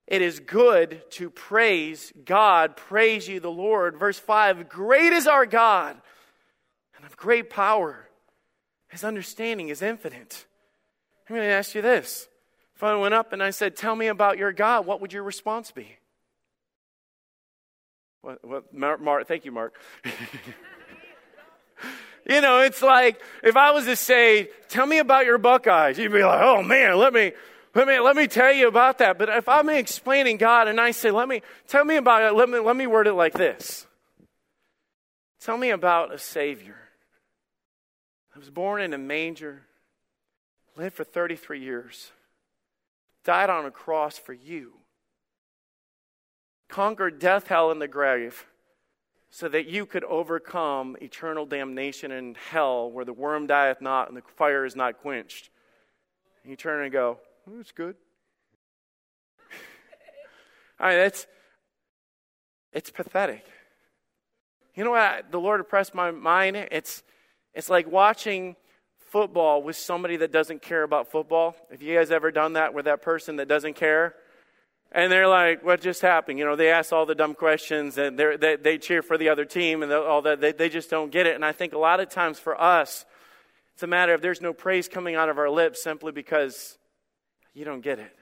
it 0.08 0.24
is 0.24 0.40
good 0.40 1.04
to 1.12 1.30
praise 1.30 2.12
God. 2.26 2.76
Praise 2.76 3.28
you, 3.28 3.40
the 3.40 3.52
Lord. 3.52 3.98
Verse 3.98 4.18
5 4.18 4.68
Great 4.70 5.14
is 5.14 5.28
our 5.28 5.46
God, 5.46 6.02
and 6.98 7.06
of 7.06 7.16
great 7.16 7.50
power. 7.50 8.08
His 8.90 9.04
understanding 9.04 9.70
is 9.70 9.84
infinite. 9.84 10.46
I'm 11.30 11.36
going 11.36 11.48
to 11.48 11.54
ask 11.54 11.76
you 11.76 11.82
this. 11.84 12.28
If 12.76 12.84
I 12.84 12.96
went 12.96 13.14
up 13.14 13.34
and 13.34 13.44
I 13.44 13.52
said, 13.52 13.76
Tell 13.76 13.96
me 13.96 14.08
about 14.08 14.38
your 14.38 14.52
God, 14.52 14.86
what 14.86 15.02
would 15.02 15.14
your 15.14 15.24
response 15.24 15.72
be? 15.72 15.98
What, 18.22 18.44
what, 18.46 18.74
Mark, 18.74 19.02
Mark, 19.02 19.28
thank 19.28 19.46
you, 19.46 19.52
Mark. 19.52 19.76
you 22.30 22.42
know, 22.42 22.62
it's 22.62 22.82
like 22.82 23.22
if 23.44 23.56
I 23.56 23.72
was 23.72 23.86
to 23.86 23.96
say, 23.96 24.50
Tell 24.70 24.86
me 24.86 24.98
about 24.98 25.26
your 25.26 25.38
Buckeyes, 25.38 26.00
you'd 26.00 26.12
be 26.12 26.24
like, 26.24 26.42
Oh 26.42 26.64
man, 26.64 26.98
let 26.98 27.14
me. 27.14 27.34
Let 27.76 27.88
me, 27.88 28.00
let 28.00 28.16
me 28.16 28.26
tell 28.26 28.52
you 28.52 28.68
about 28.68 28.98
that. 28.98 29.20
But 29.20 29.30
if 29.30 29.48
I'm 29.48 29.70
explaining 29.70 30.38
God 30.38 30.68
and 30.68 30.82
I 30.82 30.90
say, 30.90 31.12
let 31.12 31.28
me, 31.28 31.44
tell 31.68 31.86
me 31.86 31.98
about 31.98 32.24
it, 32.24 32.36
let 32.36 32.50
me, 32.50 32.58
let 32.58 32.76
me 32.76 32.88
word 32.88 33.06
it 33.06 33.14
like 33.14 33.34
this. 33.34 33.86
Tell 35.40 35.56
me 35.56 35.70
about 35.70 36.12
a 36.12 36.18
Savior. 36.18 36.76
I 38.36 38.40
was 38.40 38.50
born 38.50 38.82
in 38.82 38.96
a 38.96 38.98
manger, 38.98 39.68
lived 40.80 40.96
for 40.96 41.04
33 41.04 41.60
years, 41.60 42.12
died 43.26 43.50
on 43.50 43.66
a 43.66 43.72
cross 43.72 44.18
for 44.18 44.34
you, 44.34 44.74
conquered 46.70 47.20
death, 47.20 47.48
hell, 47.48 47.70
and 47.70 47.82
the 47.82 47.88
grave 47.88 48.46
so 49.30 49.50
that 49.50 49.68
you 49.68 49.86
could 49.86 50.06
overcome 50.06 50.96
eternal 51.02 51.46
damnation 51.46 52.12
and 52.12 52.38
hell 52.38 52.90
where 52.90 53.06
the 53.06 53.14
worm 53.14 53.46
dieth 53.46 53.82
not 53.82 54.08
and 54.08 54.18
the 54.18 54.24
fire 54.38 54.66
is 54.66 54.76
not 54.76 55.02
quenched. 55.02 55.50
And 56.44 56.50
you 56.50 56.56
turn 56.56 56.82
and 56.82 56.92
go, 56.92 57.20
that's 57.46 57.72
good. 57.72 57.96
I 60.80 60.90
mean, 60.90 60.98
that's, 61.00 61.28
it's 62.72 62.90
pathetic. 62.90 63.46
You 64.76 64.86
know 64.86 64.92
what? 64.92 65.30
The 65.30 65.40
Lord 65.40 65.60
oppressed 65.60 65.94
my 65.94 66.10
mind. 66.10 66.56
It's, 66.56 67.04
it's 67.54 67.70
like 67.70 67.92
watching 67.92 68.56
football 69.10 69.62
with 69.64 69.76
somebody 69.76 70.18
that 70.18 70.32
doesn't 70.32 70.62
care 70.62 70.84
about 70.84 71.12
football. 71.12 71.56
Have 71.72 71.82
you 71.82 71.98
guys 71.98 72.12
ever 72.12 72.32
done 72.32 72.54
that 72.54 72.74
with 72.74 72.86
that 72.86 73.02
person 73.02 73.38
that 73.38 73.48
doesn't 73.48 73.76
care? 73.76 74.16
And 74.92 75.12
they're 75.12 75.28
like, 75.28 75.64
what 75.64 75.82
just 75.82 76.02
happened? 76.02 76.40
You 76.40 76.46
know, 76.46 76.56
they 76.56 76.72
ask 76.72 76.92
all 76.92 77.06
the 77.06 77.16
dumb 77.16 77.36
questions 77.36 77.98
and 77.98 78.18
they 78.18 78.56
they 78.56 78.78
cheer 78.78 79.02
for 79.04 79.18
the 79.18 79.30
other 79.30 79.46
team 79.46 79.84
and 79.84 79.92
all 79.92 80.24
that. 80.24 80.42
They, 80.42 80.52
they 80.52 80.70
just 80.70 80.90
don't 80.90 81.12
get 81.12 81.28
it. 81.28 81.36
And 81.36 81.46
I 81.46 81.52
think 81.52 81.74
a 81.74 81.78
lot 81.78 82.00
of 82.00 82.10
times 82.10 82.40
for 82.40 82.60
us, 82.60 83.06
it's 83.74 83.84
a 83.84 83.88
matter 83.88 84.14
of 84.14 84.22
there's 84.22 84.42
no 84.42 84.54
praise 84.54 84.88
coming 84.88 85.16
out 85.16 85.30
of 85.30 85.38
our 85.38 85.50
lips 85.50 85.84
simply 85.84 86.12
because 86.12 86.78
you 87.54 87.66
don't 87.66 87.82
get 87.82 88.00
it. 88.00 88.16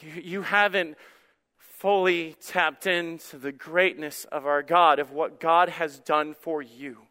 You, 0.00 0.22
you 0.22 0.42
haven't 0.42 0.96
fully 1.58 2.34
tapped 2.44 2.86
into 2.86 3.38
the 3.38 3.52
greatness 3.52 4.24
of 4.32 4.46
our 4.46 4.62
God, 4.62 4.98
of 4.98 5.12
what 5.12 5.38
God 5.38 5.68
has 5.68 6.00
done 6.00 6.34
for 6.34 6.60
you. 6.60 7.05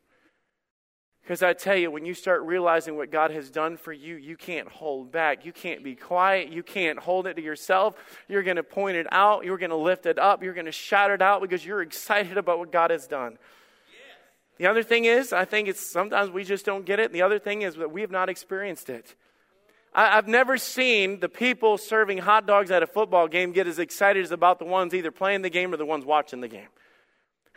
Because 1.26 1.42
I 1.42 1.54
tell 1.54 1.76
you, 1.76 1.90
when 1.90 2.06
you 2.06 2.14
start 2.14 2.44
realizing 2.44 2.98
what 2.98 3.10
God 3.10 3.32
has 3.32 3.50
done 3.50 3.78
for 3.78 3.92
you, 3.92 4.16
you 4.16 4.38
can't 4.38 4.68
hold 4.68 5.12
back. 5.12 5.44
You 5.44 5.52
can't 5.52 5.84
be 5.84 5.96
quiet. 5.96 6.52
You 6.52 6.62
can't 6.62 7.00
hold 7.00 7.26
it 7.26 7.34
to 7.34 7.42
yourself. 7.42 7.96
You're 8.30 8.44
going 8.44 8.58
to 8.58 8.64
point 8.64 8.96
it 8.96 9.08
out. 9.12 9.44
You're 9.44 9.58
going 9.58 9.72
to 9.72 9.76
lift 9.76 10.06
it 10.06 10.20
up. 10.20 10.44
You're 10.44 10.54
going 10.54 10.68
to 10.68 10.72
shout 10.72 11.10
it 11.10 11.24
out 11.24 11.42
because 11.42 11.66
you're 11.66 11.82
excited 11.82 12.38
about 12.38 12.60
what 12.60 12.72
God 12.72 12.92
has 12.92 13.08
done. 13.08 13.40
The 14.60 14.68
other 14.68 14.84
thing 14.84 15.06
is, 15.06 15.34
I 15.34 15.46
think 15.46 15.68
it's 15.68 15.80
sometimes 15.80 16.30
we 16.30 16.44
just 16.44 16.64
don't 16.64 16.86
get 16.86 17.00
it. 17.00 17.06
And 17.06 17.16
the 17.16 17.24
other 17.24 17.40
thing 17.40 17.64
is 17.64 17.74
that 17.78 17.92
we 17.92 18.02
have 18.02 18.12
not 18.12 18.30
experienced 18.30 18.92
it. 18.92 19.16
I, 19.96 20.20
I've 20.20 20.28
never 20.28 20.60
seen 20.60 21.22
the 21.22 21.28
people 21.28 21.80
serving 21.80 22.20
hot 22.20 22.46
dogs 22.46 22.70
at 22.70 22.84
a 22.84 22.88
football 22.88 23.28
game 23.28 23.52
get 23.52 23.66
as 23.66 23.80
excited 23.80 24.24
as 24.24 24.30
about 24.30 24.60
the 24.60 24.66
ones 24.66 24.94
either 24.94 25.10
playing 25.10 25.42
the 25.42 25.50
game 25.50 25.74
or 25.74 25.78
the 25.78 25.88
ones 25.88 26.06
watching 26.06 26.42
the 26.42 26.48
game. 26.48 26.68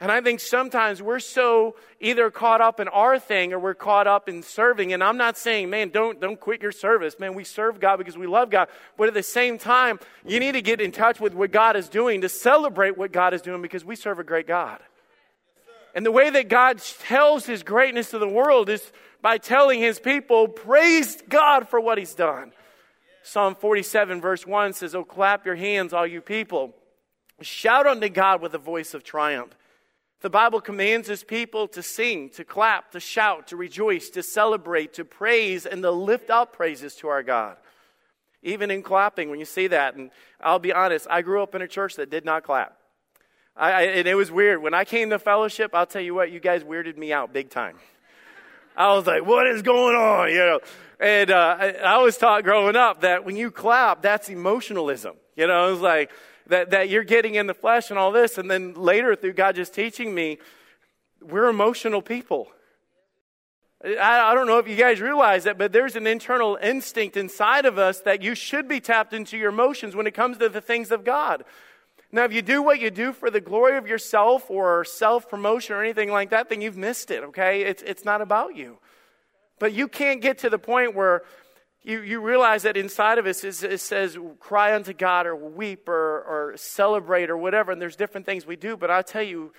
And 0.00 0.12
I 0.12 0.21
think 0.21 0.38
sometimes 0.38 1.02
we're 1.02 1.19
so 1.19 1.75
either 1.99 2.31
caught 2.31 2.61
up 2.61 2.78
in 2.78 2.87
our 2.88 3.19
thing 3.19 3.52
or 3.52 3.59
we're 3.59 3.75
caught 3.75 4.07
up 4.07 4.28
in 4.28 4.45
serving. 4.45 4.93
And 4.93 5.02
I'm 5.02 5.17
not 5.17 5.37
saying, 5.37 5.71
man, 5.71 5.88
don't, 5.88 6.21
don't 6.21 6.38
quit 6.38 6.62
your 6.62 6.71
service. 6.71 7.19
Man, 7.19 7.35
we 7.35 7.43
serve 7.43 7.81
God 7.81 7.97
because 7.97 8.17
we 8.17 8.28
love 8.28 8.49
God. 8.49 8.69
But 8.97 9.09
at 9.09 9.14
the 9.14 9.25
same 9.25 9.59
time, 9.59 9.99
you 10.25 10.38
need 10.38 10.52
to 10.52 10.62
get 10.62 10.81
in 10.81 10.93
touch 10.93 11.19
with 11.19 11.35
what 11.35 11.50
God 11.50 11.75
is 11.75 11.88
doing 11.88 12.21
to 12.21 12.28
celebrate 12.28 12.97
what 12.97 13.11
God 13.11 13.35
is 13.35 13.43
doing 13.43 13.61
because 13.61 13.85
we 13.85 13.97
serve 13.97 14.21
a 14.21 14.25
great 14.25 14.47
God. 14.47 14.78
And 15.97 16.07
the 16.07 16.12
way 16.12 16.31
that 16.31 16.49
God 16.49 16.78
tells 17.00 17.47
his 17.47 17.64
greatness 17.64 18.11
to 18.11 18.21
the 18.21 18.28
world 18.28 18.69
is 18.69 18.93
by 19.21 19.38
telling 19.38 19.81
his 19.81 19.99
people, 19.99 20.47
praise 20.47 21.21
God 21.28 21.69
for 21.69 21.81
what 21.81 21.99
he's 21.99 22.14
done. 22.14 22.52
Psalm 23.25 23.57
47, 23.57 24.21
verse 24.21 24.47
1 24.47 24.75
says, 24.75 24.95
Oh, 24.95 25.02
clap 25.02 25.45
your 25.45 25.57
hands, 25.57 25.93
all 25.93 26.07
you 26.07 26.21
people. 26.21 26.73
Shout 27.40 27.87
unto 27.87 28.09
God 28.09 28.40
with 28.40 28.55
a 28.55 28.59
voice 28.59 28.95
of 28.95 29.02
triumph. 29.02 29.57
The 30.20 30.30
Bible 30.30 30.60
commands 30.60 31.06
his 31.06 31.22
people 31.22 31.68
to 31.68 31.82
sing, 31.82 32.30
to 32.30 32.44
clap, 32.44 32.90
to 32.90 33.00
shout, 33.00 33.48
to 33.48 33.56
rejoice, 33.56 34.10
to 34.10 34.22
celebrate, 34.22 34.94
to 34.94 35.04
praise, 35.04 35.64
and 35.64 35.80
to 35.82 35.92
lift 35.92 36.28
up 36.28 36.52
praises 36.52 36.96
to 36.96 37.08
our 37.08 37.22
God. 37.22 37.56
Even 38.42 38.70
in 38.70 38.82
clapping, 38.82 39.30
when 39.30 39.38
you 39.38 39.44
see 39.44 39.68
that, 39.68 39.94
and 39.94 40.10
I'll 40.40 40.58
be 40.58 40.72
honest, 40.72 41.06
I 41.08 41.22
grew 41.22 41.42
up 41.42 41.54
in 41.54 41.62
a 41.62 41.68
church 41.68 41.94
that 41.96 42.10
did 42.10 42.25
not 42.25 42.42
clap. 42.42 42.76
I, 43.56 43.72
I, 43.72 43.82
and 43.82 44.08
it 44.08 44.14
was 44.14 44.30
weird. 44.30 44.60
When 44.60 44.75
I 44.75 44.84
came 44.84 45.10
to 45.10 45.18
fellowship, 45.18 45.70
I'll 45.72 45.87
tell 45.87 46.02
you 46.02 46.14
what, 46.14 46.32
you 46.32 46.40
guys 46.40 46.64
weirded 46.64 46.96
me 46.96 47.12
out 47.12 47.32
big 47.32 47.50
time. 47.50 47.76
I 48.76 48.94
was 48.94 49.06
like, 49.06 49.26
what 49.26 49.46
is 49.48 49.62
going 49.62 49.96
on? 49.96 50.30
You 50.30 50.37
know, 50.37 50.60
and 51.00 51.30
uh, 51.30 51.56
I, 51.58 51.68
I 51.72 51.98
was 51.98 52.16
taught 52.16 52.44
growing 52.44 52.76
up 52.76 53.02
that 53.02 53.25
when 53.25 53.37
you 53.37 53.50
clap, 53.50 54.02
that's 54.02 54.28
emotionalism. 54.28 55.14
You 55.37 55.46
know, 55.46 55.68
it 55.68 55.70
was 55.72 55.80
like, 55.80 56.10
that, 56.49 56.71
that 56.71 56.88
you're 56.88 57.05
getting 57.05 57.37
in 57.37 57.47
the 57.47 57.55
flesh 57.55 57.90
and 57.90 57.99
all 57.99 58.12
this. 58.12 58.38
And 58.38 58.50
then 58.50 58.75
later, 58.75 59.14
through 59.14 59.35
God 59.35 59.57
just 59.57 59.75
teaching 59.75 60.14
me, 60.14 60.38
we're 61.21 61.49
emotional 61.49 62.02
people. 62.02 62.49
I, 63.85 64.31
I 64.31 64.35
don't 64.35 64.47
know 64.47 64.59
if 64.59 64.67
you 64.67 64.76
guys 64.76 65.00
realize 65.00 65.45
that, 65.45 65.59
but 65.59 65.73
there's 65.73 65.95
an 65.95 66.07
internal 66.07 66.59
instinct 66.61 67.17
inside 67.17 67.64
of 67.64 67.78
us 67.78 68.00
that 68.00 68.23
you 68.23 68.35
should 68.35 68.67
be 68.67 68.81
tapped 68.81 69.12
into 69.12 69.37
your 69.37 69.50
emotions 69.50 69.95
when 69.95 70.07
it 70.07 70.14
comes 70.14 70.38
to 70.38 70.49
the 70.49 70.61
things 70.61 70.90
of 70.90 71.05
God. 71.05 71.45
Now, 72.11 72.25
if 72.25 72.33
you 72.33 72.40
do 72.40 72.62
what 72.62 72.81
you 72.81 72.90
do 72.90 73.12
for 73.12 73.31
the 73.31 73.40
glory 73.40 73.76
of 73.76 73.87
yourself 73.87 74.50
or 74.50 74.85
self 74.85 75.28
promotion 75.28 75.76
or 75.76 75.83
anything 75.83 76.11
like 76.11 76.31
that, 76.31 76.49
then 76.49 76.61
you've 76.61 76.76
missed 76.76 77.11
it, 77.11 77.23
okay? 77.25 77.62
It's, 77.62 77.83
it's 77.83 78.05
not 78.05 78.23
about 78.23 78.57
you. 78.57 78.78
But 79.59 79.75
you 79.75 79.88
can't 79.88 80.23
get 80.23 80.38
to 80.38 80.50
the 80.50 80.59
point 80.59 80.95
where 80.95 81.23
you, 81.88 82.02
you 82.02 82.21
realize 82.21 82.64
that 82.64 82.76
inside 82.76 83.16
of 83.16 83.26
us 83.26 83.42
is, 83.45 83.62
it 83.62 83.80
says 83.80 84.18
cry 84.40 84.75
unto 84.75 84.92
God 84.92 85.26
or 85.26 85.35
weep 85.35 85.88
or, 85.88 86.21
or 86.23 86.52
celebrate 86.57 87.30
or 87.30 87.38
whatever, 87.38 87.73
and 87.73 87.80
there's 87.80 87.97
different 87.97 88.26
things 88.26 88.47
we 88.47 88.57
do, 88.57 88.76
but 88.76 88.90
I 88.90 89.00
tell 89.00 89.23
you, 89.23 89.52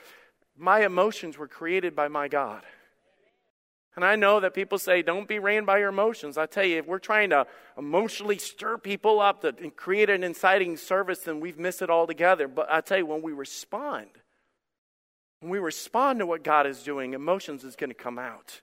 my 0.55 0.85
emotions 0.85 1.39
were 1.39 1.47
created 1.47 1.95
by 1.95 2.07
my 2.07 2.27
God. 2.27 2.63
And 3.95 4.05
I 4.05 4.15
know 4.15 4.39
that 4.41 4.53
people 4.53 4.77
say, 4.77 5.01
don't 5.01 5.27
be 5.27 5.39
ran 5.39 5.65
by 5.65 5.79
your 5.79 5.89
emotions. 5.89 6.37
I 6.37 6.45
tell 6.45 6.63
you, 6.63 6.77
if 6.77 6.85
we're 6.85 6.99
trying 6.99 7.31
to 7.31 7.47
emotionally 7.77 8.37
stir 8.37 8.77
people 8.77 9.19
up 9.19 9.41
to 9.41 9.51
create 9.71 10.11
an 10.11 10.23
inciting 10.23 10.77
service, 10.77 11.19
then 11.21 11.39
we've 11.39 11.57
missed 11.57 11.81
it 11.81 11.89
altogether. 11.89 12.47
But 12.47 12.71
I 12.71 12.81
tell 12.81 12.99
you, 12.99 13.07
when 13.07 13.23
we 13.23 13.31
respond, 13.31 14.07
when 15.39 15.49
we 15.49 15.57
respond 15.57 16.19
to 16.19 16.27
what 16.27 16.43
God 16.43 16.67
is 16.67 16.83
doing, 16.83 17.13
emotions 17.13 17.63
is 17.63 17.75
going 17.75 17.89
to 17.89 17.95
come 17.95 18.19
out. 18.19 18.61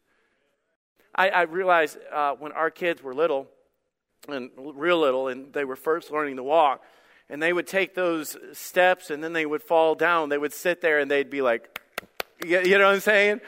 I, 1.14 1.30
I 1.30 1.42
realized 1.42 1.98
uh, 2.12 2.34
when 2.34 2.52
our 2.52 2.70
kids 2.70 3.02
were 3.02 3.14
little, 3.14 3.48
and 4.28 4.50
real 4.56 4.98
little, 5.00 5.28
and 5.28 5.52
they 5.52 5.64
were 5.64 5.76
first 5.76 6.10
learning 6.10 6.36
to 6.36 6.42
walk, 6.42 6.82
and 7.28 7.42
they 7.42 7.52
would 7.52 7.66
take 7.66 7.94
those 7.94 8.36
steps 8.52 9.10
and 9.10 9.22
then 9.22 9.32
they 9.32 9.46
would 9.46 9.62
fall 9.62 9.94
down. 9.94 10.28
They 10.28 10.38
would 10.38 10.52
sit 10.52 10.80
there 10.80 11.00
and 11.00 11.10
they'd 11.10 11.30
be 11.30 11.42
like, 11.42 11.80
you 12.44 12.62
know 12.78 12.86
what 12.86 12.94
I'm 12.94 13.00
saying? 13.00 13.40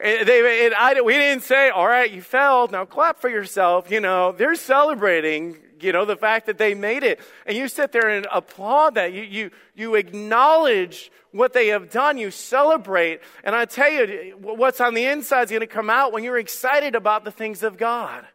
And 0.00 0.28
they, 0.28 0.66
and 0.66 0.74
I, 0.74 1.00
we 1.00 1.14
didn't 1.14 1.44
say, 1.44 1.70
all 1.70 1.86
right, 1.86 2.10
you 2.10 2.20
fell, 2.20 2.68
now 2.68 2.84
clap 2.84 3.20
for 3.20 3.30
yourself. 3.30 3.90
You 3.90 4.00
know, 4.00 4.32
they're 4.32 4.54
celebrating, 4.54 5.56
you 5.80 5.92
know, 5.92 6.04
the 6.04 6.16
fact 6.16 6.46
that 6.46 6.58
they 6.58 6.74
made 6.74 7.02
it. 7.02 7.20
And 7.46 7.56
you 7.56 7.68
sit 7.68 7.92
there 7.92 8.08
and 8.08 8.26
applaud 8.32 8.96
that. 8.96 9.12
You, 9.12 9.22
you, 9.22 9.50
you 9.74 9.94
acknowledge 9.94 11.10
what 11.30 11.52
they 11.52 11.68
have 11.68 11.90
done. 11.90 12.18
You 12.18 12.30
celebrate. 12.30 13.20
And 13.44 13.54
I 13.54 13.64
tell 13.64 13.90
you, 13.90 14.36
what's 14.40 14.80
on 14.80 14.94
the 14.94 15.04
inside 15.04 15.44
is 15.44 15.50
going 15.50 15.60
to 15.60 15.66
come 15.66 15.88
out 15.88 16.12
when 16.12 16.24
you're 16.24 16.38
excited 16.38 16.94
about 16.94 17.24
the 17.24 17.32
things 17.32 17.62
of 17.62 17.78
God. 17.78 18.26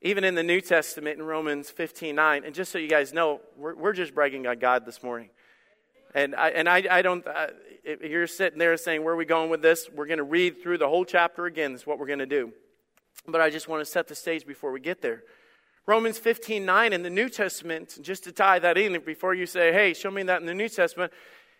Even 0.00 0.22
in 0.22 0.36
the 0.36 0.42
New 0.42 0.60
Testament 0.60 1.18
in 1.18 1.24
Romans 1.24 1.70
15 1.70 2.14
9, 2.14 2.44
and 2.44 2.54
just 2.54 2.70
so 2.70 2.78
you 2.78 2.88
guys 2.88 3.12
know, 3.12 3.40
we're, 3.56 3.74
we're 3.74 3.92
just 3.92 4.14
bragging 4.14 4.46
on 4.46 4.58
God 4.58 4.86
this 4.86 5.02
morning. 5.02 5.30
And 6.14 6.34
I, 6.34 6.48
and 6.50 6.68
I, 6.68 6.84
I 6.90 7.02
don't, 7.02 7.26
if 7.84 8.02
you're 8.02 8.26
sitting 8.26 8.58
there 8.58 8.76
saying, 8.76 9.02
Where 9.02 9.14
are 9.14 9.16
we 9.16 9.24
going 9.24 9.50
with 9.50 9.60
this? 9.60 9.88
We're 9.92 10.06
going 10.06 10.18
to 10.18 10.24
read 10.24 10.62
through 10.62 10.78
the 10.78 10.88
whole 10.88 11.04
chapter 11.04 11.46
again. 11.46 11.72
That's 11.72 11.86
what 11.86 11.98
we're 11.98 12.06
going 12.06 12.20
to 12.20 12.26
do. 12.26 12.52
But 13.26 13.40
I 13.40 13.50
just 13.50 13.68
want 13.68 13.80
to 13.80 13.90
set 13.90 14.06
the 14.06 14.14
stage 14.14 14.46
before 14.46 14.70
we 14.70 14.80
get 14.80 15.02
there. 15.02 15.24
Romans 15.84 16.18
15 16.18 16.64
9 16.64 16.92
in 16.92 17.02
the 17.02 17.10
New 17.10 17.28
Testament, 17.28 17.98
just 18.00 18.24
to 18.24 18.32
tie 18.32 18.58
that 18.60 18.78
in 18.78 19.00
before 19.04 19.34
you 19.34 19.46
say, 19.46 19.72
Hey, 19.72 19.94
show 19.94 20.10
me 20.10 20.22
that 20.22 20.40
in 20.40 20.46
the 20.46 20.54
New 20.54 20.68
Testament, 20.68 21.12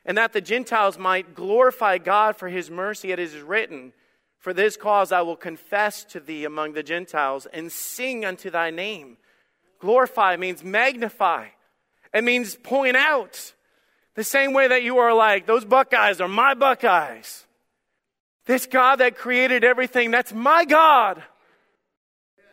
and 0.05 0.17
that 0.17 0.33
the 0.33 0.41
Gentiles 0.41 0.97
might 0.97 1.35
glorify 1.35 1.99
God 1.99 2.37
for 2.37 2.49
his 2.49 2.71
mercy, 2.71 3.11
it 3.11 3.19
is 3.19 3.35
written, 3.41 3.93
For 4.39 4.53
this 4.53 4.77
cause 4.77 5.13
I 5.13 5.23
will 5.23 5.37
confess 5.37 6.05
to 6.05 6.21
thee 6.21 6.45
among 6.45 6.73
the 6.73 6.83
Gentiles 6.83 7.47
and 7.53 7.71
sing 7.71 8.25
unto 8.25 8.51
thy 8.51 8.71
name. 8.71 9.17
Glorify 9.81 10.37
means 10.37 10.65
magnify, 10.65 11.49
it 12.13 12.25
means 12.25 12.57
point 12.57 12.97
out. 12.97 13.53
The 14.15 14.25
same 14.25 14.53
way 14.53 14.67
that 14.67 14.83
you 14.83 14.99
are 14.99 15.15
like, 15.15 15.47
those 15.47 15.65
Buckeyes 15.65 16.21
are 16.21 16.27
my 16.27 16.55
Buckeyes. 16.55 17.47
This 18.47 18.67
God 18.67 18.97
that 18.97 19.17
created 19.17 19.63
everything, 19.63 20.11
that's 20.11 20.33
my 20.33 20.65
God. 20.65 21.23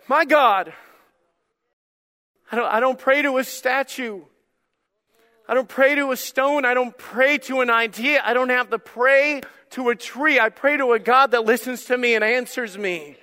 My 0.08 0.26
God. 0.26 0.74
I 2.52 2.56
don't, 2.56 2.66
I 2.68 2.80
don't 2.80 3.00
pray 3.00 3.24
to 3.24 3.38
a 3.38 3.44
statue. 3.44 4.22
I 5.48 5.54
don't 5.54 5.70
pray 5.70 5.96
to 5.96 6.12
a 6.12 6.18
stone. 6.18 6.66
I 6.66 6.74
don't 6.74 6.98
pray 6.98 7.38
to 7.40 7.62
an 7.62 7.70
idea. 7.70 8.22
I 8.24 8.34
don't 8.34 8.50
have 8.50 8.70
to 8.72 8.80
pray 8.80 9.42
to 9.72 9.90
a 9.90 9.96
tree. 9.96 10.40
I 10.40 10.50
pray 10.50 10.78
to 10.78 10.94
a 10.94 11.00
God 11.00 11.32
that 11.32 11.46
listens 11.46 11.86
to 11.86 11.98
me 11.98 12.16
and 12.16 12.24
answers 12.24 12.78
me. 12.78 13.18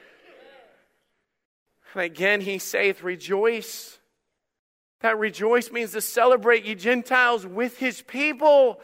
And 1.94 2.02
again, 2.02 2.40
he 2.40 2.58
saith, 2.58 3.02
Rejoice. 3.02 3.98
That 5.00 5.18
rejoice 5.18 5.72
means 5.72 5.92
to 5.92 6.00
celebrate 6.00 6.64
ye 6.64 6.76
Gentiles 6.76 7.44
with 7.44 7.76
his 7.78 8.02
people. 8.02 8.80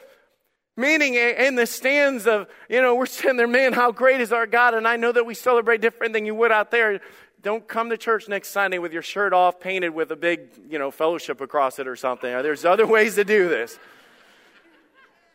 Meaning, 0.76 1.16
eh, 1.16 1.46
in 1.46 1.54
the 1.54 1.66
stands 1.66 2.26
of, 2.26 2.48
you 2.68 2.82
know, 2.82 2.96
we're 2.96 3.06
sitting 3.06 3.36
there, 3.36 3.46
man, 3.46 3.72
how 3.72 3.92
great 3.92 4.20
is 4.20 4.32
our 4.32 4.46
God? 4.46 4.74
And 4.74 4.86
I 4.86 4.96
know 4.96 5.12
that 5.12 5.26
we 5.26 5.34
celebrate 5.34 5.80
different 5.80 6.12
than 6.12 6.26
you 6.26 6.34
would 6.34 6.52
out 6.52 6.70
there 6.70 7.00
don't 7.48 7.66
come 7.66 7.88
to 7.88 7.96
church 7.96 8.28
next 8.28 8.50
Sunday 8.50 8.76
with 8.76 8.92
your 8.92 9.00
shirt 9.00 9.32
off, 9.32 9.58
painted 9.58 9.94
with 9.94 10.10
a 10.10 10.16
big, 10.16 10.50
you 10.68 10.78
know, 10.78 10.90
fellowship 10.90 11.40
across 11.40 11.78
it 11.78 11.88
or 11.88 11.96
something. 11.96 12.30
There's 12.30 12.66
other 12.66 12.86
ways 12.96 13.14
to 13.14 13.24
do 13.24 13.48
this. 13.48 13.78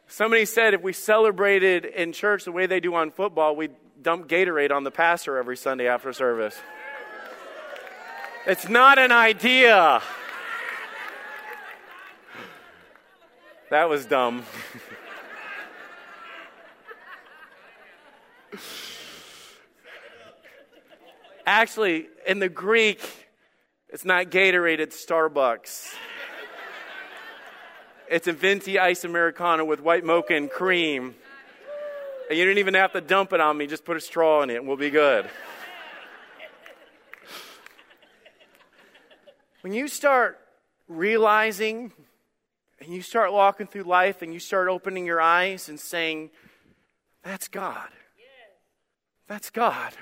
Somebody 0.07 0.45
said 0.45 0.75
if 0.75 0.83
we 0.83 0.93
celebrated 0.93 1.85
in 1.85 2.13
church 2.13 2.45
the 2.45 2.51
way 2.51 2.67
they 2.67 2.79
do 2.79 2.93
on 2.93 3.09
football, 3.09 3.55
we'd 3.55 3.71
dump 3.99 4.27
Gatorade 4.27 4.71
on 4.71 4.83
the 4.83 4.91
pastor 4.91 5.39
every 5.39 5.57
Sunday 5.57 5.87
after 5.87 6.13
service. 6.13 6.55
It's 8.45 8.69
not 8.69 8.99
an 8.99 9.11
idea. 9.11 10.03
That 13.71 13.89
was 13.89 14.05
dumb. 14.05 14.43
Actually, 21.55 22.07
in 22.25 22.39
the 22.39 22.49
Greek, 22.49 22.99
it's 23.89 24.03
not 24.03 24.31
Gatorade, 24.31 24.79
it's 24.79 25.05
Starbucks. 25.05 25.93
It's 28.09 28.27
a 28.27 28.33
venti 28.33 28.79
ice 28.79 29.03
Americano 29.03 29.63
with 29.63 29.79
white 29.79 30.03
mocha 30.03 30.33
and 30.33 30.49
cream. 30.49 31.13
And 32.27 32.39
you 32.39 32.45
don't 32.45 32.57
even 32.57 32.73
have 32.73 32.93
to 32.93 33.01
dump 33.01 33.33
it 33.33 33.39
on 33.39 33.55
me, 33.55 33.67
just 33.67 33.85
put 33.85 33.95
a 33.95 34.01
straw 34.01 34.41
in 34.41 34.49
it 34.49 34.55
and 34.55 34.67
we'll 34.67 34.77
be 34.77 34.89
good. 34.89 35.29
When 39.61 39.73
you 39.73 39.87
start 39.87 40.39
realizing 40.87 41.91
and 42.79 42.91
you 42.91 43.03
start 43.03 43.31
walking 43.31 43.67
through 43.67 43.83
life 43.83 44.23
and 44.23 44.33
you 44.33 44.39
start 44.39 44.69
opening 44.69 45.05
your 45.05 45.21
eyes 45.21 45.69
and 45.69 45.79
saying, 45.79 46.31
That's 47.21 47.47
God. 47.47 47.89
That's 49.27 49.51
God. 49.51 49.93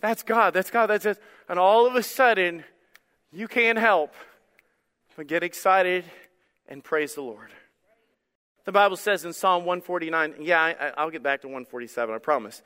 That's 0.00 0.22
God. 0.22 0.54
That's 0.54 0.70
God. 0.70 0.86
That's 0.86 1.06
it. 1.06 1.18
And 1.48 1.58
all 1.58 1.86
of 1.86 1.94
a 1.94 2.02
sudden, 2.02 2.64
you 3.32 3.48
can't 3.48 3.78
help 3.78 4.14
but 5.16 5.26
get 5.26 5.42
excited 5.42 6.04
and 6.68 6.84
praise 6.84 7.14
the 7.14 7.22
Lord. 7.22 7.50
The 8.64 8.72
Bible 8.72 8.96
says 8.96 9.24
in 9.24 9.32
Psalm 9.32 9.64
149, 9.64 10.34
yeah, 10.40 10.92
I, 10.96 11.04
will 11.04 11.10
get 11.10 11.22
back 11.22 11.40
to 11.40 11.48
147, 11.48 12.14
I 12.14 12.18
promise. 12.18 12.62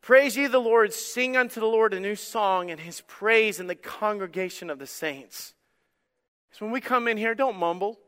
Praise 0.00 0.36
ye 0.36 0.46
the 0.46 0.60
Lord, 0.60 0.92
sing 0.92 1.36
unto 1.36 1.58
the 1.58 1.66
Lord 1.66 1.94
a 1.94 2.00
new 2.00 2.14
song, 2.14 2.70
and 2.70 2.78
his 2.78 3.00
praise 3.02 3.58
in 3.58 3.66
the 3.66 3.74
congregation 3.74 4.70
of 4.70 4.78
the 4.78 4.86
saints. 4.86 5.54
So 6.52 6.66
when 6.66 6.72
we 6.72 6.80
come 6.80 7.08
in 7.08 7.16
here, 7.16 7.34
don't 7.34 7.56
mumble. 7.56 7.98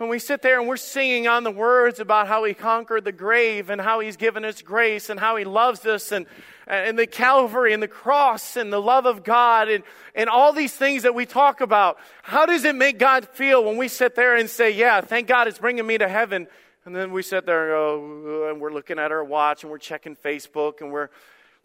When 0.00 0.08
we 0.08 0.18
sit 0.18 0.40
there 0.40 0.58
and 0.58 0.66
we're 0.66 0.78
singing 0.78 1.28
on 1.28 1.44
the 1.44 1.50
words 1.50 2.00
about 2.00 2.26
how 2.26 2.42
he 2.44 2.54
conquered 2.54 3.04
the 3.04 3.12
grave 3.12 3.68
and 3.68 3.78
how 3.78 4.00
he's 4.00 4.16
given 4.16 4.46
us 4.46 4.62
grace 4.62 5.10
and 5.10 5.20
how 5.20 5.36
he 5.36 5.44
loves 5.44 5.84
us 5.84 6.10
and, 6.10 6.24
and 6.66 6.98
the 6.98 7.06
Calvary 7.06 7.74
and 7.74 7.82
the 7.82 7.86
cross 7.86 8.56
and 8.56 8.72
the 8.72 8.80
love 8.80 9.04
of 9.04 9.22
God 9.22 9.68
and, 9.68 9.84
and 10.14 10.30
all 10.30 10.54
these 10.54 10.72
things 10.72 11.02
that 11.02 11.14
we 11.14 11.26
talk 11.26 11.60
about, 11.60 11.98
how 12.22 12.46
does 12.46 12.64
it 12.64 12.74
make 12.76 12.98
God 12.98 13.28
feel 13.28 13.62
when 13.62 13.76
we 13.76 13.88
sit 13.88 14.14
there 14.14 14.36
and 14.36 14.48
say, 14.48 14.70
Yeah, 14.70 15.02
thank 15.02 15.28
God 15.28 15.48
it's 15.48 15.58
bringing 15.58 15.86
me 15.86 15.98
to 15.98 16.08
heaven? 16.08 16.46
And 16.86 16.96
then 16.96 17.12
we 17.12 17.22
sit 17.22 17.44
there 17.44 17.64
and 17.64 18.24
go, 18.24 18.48
and 18.48 18.58
we're 18.58 18.72
looking 18.72 18.98
at 18.98 19.12
our 19.12 19.22
watch 19.22 19.64
and 19.64 19.70
we're 19.70 19.76
checking 19.76 20.16
Facebook 20.16 20.80
and 20.80 20.90
we're 20.90 21.10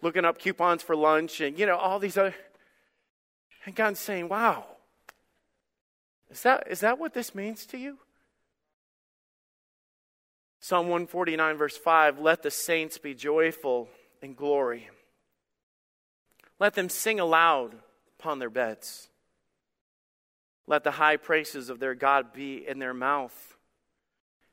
looking 0.01 0.25
up 0.25 0.39
coupons 0.39 0.83
for 0.83 0.93
lunch 0.93 1.39
and, 1.39 1.57
you 1.57 1.65
know, 1.65 1.77
all 1.77 1.99
these 1.99 2.17
other. 2.17 2.35
And 3.65 3.73
God's 3.73 4.01
saying, 4.01 4.27
Wow, 4.27 4.65
is 6.29 6.41
that, 6.41 6.67
is 6.69 6.81
that 6.81 6.99
what 6.99 7.13
this 7.13 7.33
means 7.33 7.65
to 7.67 7.77
you? 7.77 7.97
Psalm 10.67 10.87
149, 10.87 11.57
verse 11.57 11.77
5 11.77 12.17
Let 12.17 12.41
the 12.41 12.49
saints 12.49 12.97
be 12.97 13.13
joyful 13.13 13.87
in 14.23 14.33
glory. 14.33 14.89
Let 16.59 16.73
them 16.73 16.89
sing 16.89 17.19
aloud 17.19 17.75
upon 18.19 18.39
their 18.39 18.49
beds. 18.49 19.09
Let 20.65 20.83
the 20.83 20.89
high 20.89 21.17
praises 21.17 21.69
of 21.69 21.79
their 21.79 21.93
God 21.93 22.33
be 22.33 22.67
in 22.67 22.79
their 22.79 22.95
mouth 22.95 23.55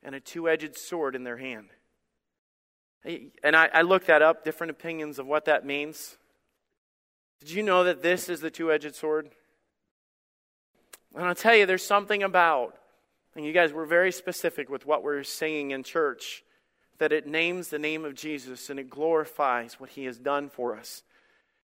and 0.02 0.14
a 0.14 0.20
two 0.20 0.50
edged 0.50 0.76
sword 0.76 1.16
in 1.16 1.24
their 1.24 1.38
hand. 1.38 1.70
And 3.42 3.56
I, 3.56 3.70
I, 3.72 3.80
looked 3.80 4.08
that 4.08 4.20
up, 4.20 4.44
different 4.44 4.72
opinions 4.72 5.18
of 5.18 5.26
what 5.26 5.46
that 5.46 5.64
means. 5.64 6.18
Did 7.40 7.52
you 7.52 7.62
know 7.62 7.84
that 7.84 8.02
this 8.02 8.28
is 8.28 8.42
the 8.42 8.50
two 8.50 8.70
edged 8.70 8.94
sword? 8.94 9.30
And 11.14 11.24
I'll 11.24 11.34
tell 11.34 11.56
you, 11.56 11.64
there's 11.64 11.86
something 11.86 12.22
about 12.22 12.76
and 13.34 13.44
you 13.44 13.52
guys 13.52 13.72
were 13.72 13.86
very 13.86 14.12
specific 14.12 14.68
with 14.68 14.86
what 14.86 15.02
we're 15.02 15.22
singing 15.22 15.70
in 15.70 15.82
church 15.82 16.44
that 16.98 17.12
it 17.12 17.26
names 17.26 17.68
the 17.68 17.78
name 17.78 18.04
of 18.04 18.14
Jesus 18.14 18.70
and 18.70 18.78
it 18.78 18.88
glorifies 18.88 19.80
what 19.80 19.90
he 19.90 20.04
has 20.04 20.18
done 20.18 20.48
for 20.48 20.76
us. 20.76 21.02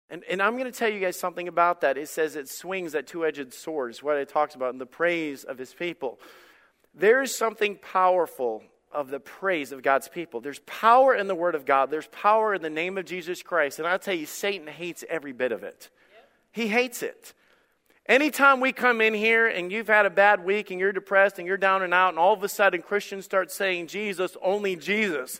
And, 0.09 0.23
and 0.29 0.41
I'm 0.41 0.53
going 0.57 0.71
to 0.71 0.77
tell 0.77 0.89
you 0.89 0.99
guys 0.99 1.19
something 1.19 1.47
about 1.47 1.81
that. 1.81 1.97
It 1.97 2.09
says 2.09 2.35
it 2.35 2.49
swings 2.49 2.93
that 2.93 3.05
two 3.05 3.25
edged 3.25 3.53
sword, 3.53 3.91
is 3.91 4.01
what 4.01 4.17
it 4.17 4.29
talks 4.29 4.55
about 4.55 4.73
in 4.73 4.79
the 4.79 4.87
praise 4.87 5.43
of 5.43 5.57
his 5.57 5.71
people. 5.71 6.19
There 6.95 7.21
is 7.21 7.35
something 7.35 7.75
powerful 7.75 8.63
of 8.91 9.11
the 9.11 9.19
praise 9.19 9.71
of 9.71 9.83
God's 9.83 10.07
people. 10.07 10.41
There's 10.41 10.59
power 10.65 11.13
in 11.13 11.27
the 11.27 11.35
Word 11.35 11.53
of 11.53 11.65
God, 11.65 11.91
there's 11.91 12.07
power 12.07 12.55
in 12.55 12.63
the 12.63 12.69
name 12.69 12.97
of 12.97 13.05
Jesus 13.05 13.43
Christ. 13.43 13.77
And 13.77 13.87
I'll 13.87 13.99
tell 13.99 14.15
you, 14.15 14.25
Satan 14.25 14.67
hates 14.67 15.03
every 15.07 15.31
bit 15.31 15.51
of 15.51 15.63
it. 15.63 15.89
He 16.51 16.67
hates 16.67 17.03
it. 17.03 17.33
Anytime 18.09 18.59
we 18.59 18.71
come 18.71 19.01
in 19.01 19.13
here 19.13 19.45
and 19.45 19.71
you've 19.71 19.87
had 19.87 20.07
a 20.07 20.09
bad 20.09 20.43
week 20.43 20.71
and 20.71 20.79
you're 20.79 20.91
depressed 20.91 21.37
and 21.37 21.47
you're 21.47 21.57
down 21.57 21.83
and 21.83 21.93
out, 21.93 22.09
and 22.09 22.17
all 22.17 22.33
of 22.33 22.41
a 22.41 22.49
sudden 22.49 22.81
Christians 22.81 23.23
start 23.23 23.51
saying 23.51 23.85
Jesus, 23.85 24.35
only 24.41 24.75
Jesus, 24.75 25.39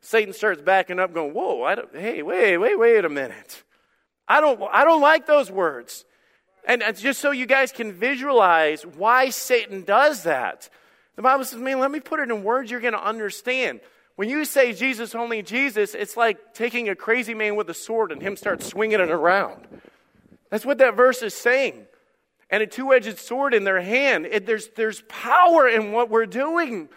Satan 0.00 0.32
starts 0.32 0.60
backing 0.60 0.98
up, 0.98 1.14
going, 1.14 1.32
Whoa, 1.32 1.62
I 1.62 1.76
don't, 1.76 1.94
hey, 1.94 2.24
wait, 2.24 2.56
wait, 2.58 2.76
wait 2.76 3.04
a 3.04 3.08
minute. 3.08 3.62
I 4.26 4.40
don't, 4.40 4.60
I 4.72 4.84
don't 4.84 5.00
like 5.00 5.26
those 5.28 5.48
words. 5.48 6.04
And 6.64 6.82
just 6.96 7.20
so 7.20 7.30
you 7.30 7.46
guys 7.46 7.70
can 7.70 7.92
visualize 7.92 8.84
why 8.84 9.30
Satan 9.30 9.84
does 9.84 10.24
that, 10.24 10.68
the 11.14 11.22
Bible 11.22 11.44
says, 11.44 11.60
man, 11.60 11.78
let 11.78 11.92
me 11.92 12.00
put 12.00 12.18
it 12.18 12.30
in 12.30 12.42
words 12.42 12.68
you're 12.68 12.80
going 12.80 12.94
to 12.94 13.04
understand. 13.04 13.78
When 14.16 14.28
you 14.28 14.44
say 14.44 14.72
Jesus, 14.72 15.14
only 15.14 15.42
Jesus, 15.42 15.94
it's 15.94 16.16
like 16.16 16.52
taking 16.52 16.88
a 16.88 16.96
crazy 16.96 17.32
man 17.32 17.54
with 17.54 17.70
a 17.70 17.74
sword 17.74 18.10
and 18.10 18.20
him 18.20 18.36
start 18.36 18.62
swinging 18.62 18.98
it 18.98 19.10
around. 19.10 19.68
That's 20.50 20.66
what 20.66 20.78
that 20.78 20.96
verse 20.96 21.22
is 21.22 21.32
saying 21.32 21.86
and 22.50 22.62
a 22.62 22.66
two 22.66 22.92
edged 22.92 23.18
sword 23.18 23.54
in 23.54 23.64
their 23.64 23.80
hand. 23.80 24.26
It, 24.26 24.46
there's, 24.46 24.68
there's 24.76 25.02
power 25.08 25.68
in 25.68 25.92
what 25.92 26.10
we're 26.10 26.26
doing. 26.26 26.88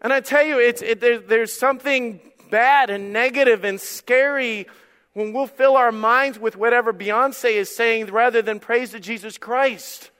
And 0.00 0.12
I 0.12 0.20
tell 0.20 0.44
you, 0.44 0.58
it's, 0.58 0.82
it, 0.82 1.00
there, 1.00 1.18
there's 1.18 1.52
something 1.52 2.20
bad 2.50 2.90
and 2.90 3.12
negative 3.12 3.64
and 3.64 3.80
scary 3.80 4.66
when 5.14 5.32
we'll 5.32 5.46
fill 5.46 5.76
our 5.76 5.90
minds 5.90 6.38
with 6.38 6.56
whatever 6.56 6.92
Beyonce 6.92 7.52
is 7.52 7.74
saying 7.74 8.06
rather 8.06 8.40
than 8.40 8.60
praise 8.60 8.90
to 8.90 9.00
Jesus 9.00 9.36
Christ. 9.36 10.10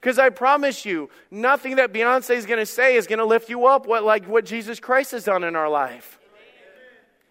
Because 0.00 0.18
I 0.18 0.28
promise 0.28 0.84
you, 0.84 1.10
nothing 1.30 1.76
that 1.76 1.92
Beyonce 1.92 2.36
is 2.36 2.46
going 2.46 2.60
to 2.60 2.66
say 2.66 2.96
is 2.96 3.06
going 3.06 3.18
to 3.18 3.24
lift 3.24 3.48
you 3.48 3.66
up 3.66 3.86
what, 3.86 4.04
like 4.04 4.26
what 4.26 4.44
Jesus 4.44 4.78
Christ 4.78 5.12
has 5.12 5.24
done 5.24 5.42
in 5.42 5.56
our 5.56 5.68
life. 5.68 6.17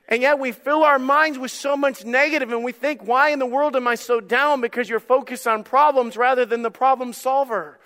And 0.10 0.22
yet 0.22 0.40
we 0.40 0.54
fill 0.54 0.84
our 0.84 1.00
minds 1.00 1.38
with 1.38 1.52
so 1.52 1.76
much 1.76 2.06
negative 2.06 2.52
and 2.52 2.64
we 2.64 2.72
think, 2.72 3.06
why 3.06 3.32
in 3.32 3.40
the 3.40 3.46
world 3.46 3.76
am 3.76 3.88
I 3.88 3.96
so 3.96 4.22
down? 4.22 4.62
Because 4.62 4.88
you're 4.90 5.02
focused 5.02 5.48
on 5.48 5.64
problems 5.64 6.16
rather 6.16 6.46
than 6.46 6.62
the 6.62 6.72
problem 6.72 7.12
solver. 7.12 7.78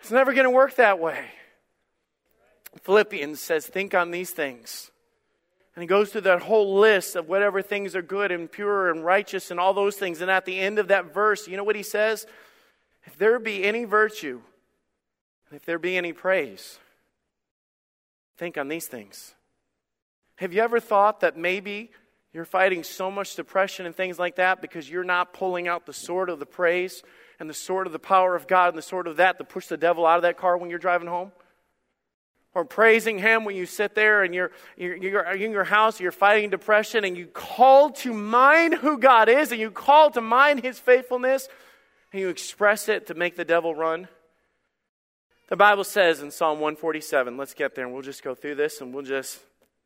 It's 0.00 0.10
never 0.10 0.32
going 0.32 0.44
to 0.44 0.50
work 0.50 0.76
that 0.76 0.98
way. 0.98 1.26
Philippians 2.82 3.38
says, 3.40 3.66
think 3.66 3.94
on 3.94 4.10
these 4.12 4.30
things. 4.30 4.90
And 5.74 5.82
he 5.82 5.86
goes 5.86 6.10
through 6.10 6.22
that 6.22 6.42
whole 6.42 6.78
list 6.78 7.16
of 7.16 7.28
whatever 7.28 7.60
things 7.60 7.94
are 7.94 8.02
good 8.02 8.32
and 8.32 8.50
pure 8.50 8.90
and 8.90 9.04
righteous 9.04 9.50
and 9.50 9.60
all 9.60 9.74
those 9.74 9.96
things. 9.96 10.20
And 10.20 10.30
at 10.30 10.44
the 10.44 10.58
end 10.58 10.78
of 10.78 10.88
that 10.88 11.12
verse, 11.12 11.46
you 11.46 11.56
know 11.56 11.64
what 11.64 11.76
he 11.76 11.82
says? 11.82 12.26
If 13.04 13.16
there 13.16 13.38
be 13.38 13.64
any 13.64 13.84
virtue, 13.84 14.40
if 15.52 15.64
there 15.64 15.78
be 15.78 15.96
any 15.96 16.12
praise, 16.12 16.78
think 18.38 18.58
on 18.58 18.68
these 18.68 18.86
things. 18.86 19.34
Have 20.38 20.52
you 20.52 20.62
ever 20.62 20.78
thought 20.78 21.20
that 21.20 21.36
maybe 21.36 21.90
you're 22.32 22.44
fighting 22.44 22.84
so 22.84 23.10
much 23.10 23.34
depression 23.34 23.86
and 23.86 23.94
things 23.94 24.20
like 24.20 24.36
that 24.36 24.62
because 24.62 24.88
you're 24.88 25.02
not 25.02 25.32
pulling 25.32 25.66
out 25.66 25.84
the 25.84 25.92
sword 25.92 26.30
of 26.30 26.38
the 26.38 26.46
praise 26.46 27.02
and 27.40 27.50
the 27.50 27.54
sword 27.54 27.88
of 27.88 27.92
the 27.92 27.98
power 27.98 28.36
of 28.36 28.46
God 28.46 28.68
and 28.68 28.78
the 28.78 28.82
sword 28.82 29.08
of 29.08 29.16
that 29.16 29.38
to 29.38 29.44
push 29.44 29.66
the 29.66 29.76
devil 29.76 30.06
out 30.06 30.16
of 30.16 30.22
that 30.22 30.36
car 30.36 30.56
when 30.56 30.70
you're 30.70 30.78
driving 30.78 31.08
home? 31.08 31.32
Or 32.54 32.64
praising 32.64 33.18
Him 33.18 33.44
when 33.44 33.56
you 33.56 33.66
sit 33.66 33.96
there 33.96 34.22
and 34.22 34.32
you're, 34.32 34.52
you're, 34.76 34.96
you're 34.96 35.22
in 35.22 35.50
your 35.50 35.64
house, 35.64 35.98
you're 35.98 36.12
fighting 36.12 36.50
depression, 36.50 37.04
and 37.04 37.16
you 37.16 37.26
call 37.26 37.90
to 37.90 38.12
mind 38.12 38.74
who 38.74 38.98
God 38.98 39.28
is, 39.28 39.50
and 39.50 39.60
you 39.60 39.70
call 39.72 40.10
to 40.12 40.20
mind 40.20 40.62
His 40.62 40.78
faithfulness, 40.78 41.48
and 42.12 42.20
you 42.20 42.28
express 42.28 42.88
it 42.88 43.08
to 43.08 43.14
make 43.14 43.36
the 43.36 43.44
devil 43.44 43.74
run? 43.74 44.06
The 45.48 45.56
Bible 45.56 45.84
says 45.84 46.22
in 46.22 46.30
Psalm 46.30 46.60
147, 46.60 47.36
let's 47.36 47.54
get 47.54 47.74
there 47.74 47.84
and 47.84 47.92
we'll 47.92 48.02
just 48.02 48.22
go 48.22 48.34
through 48.34 48.56
this 48.56 48.80
and 48.80 48.92
we'll 48.92 49.04
just 49.04 49.40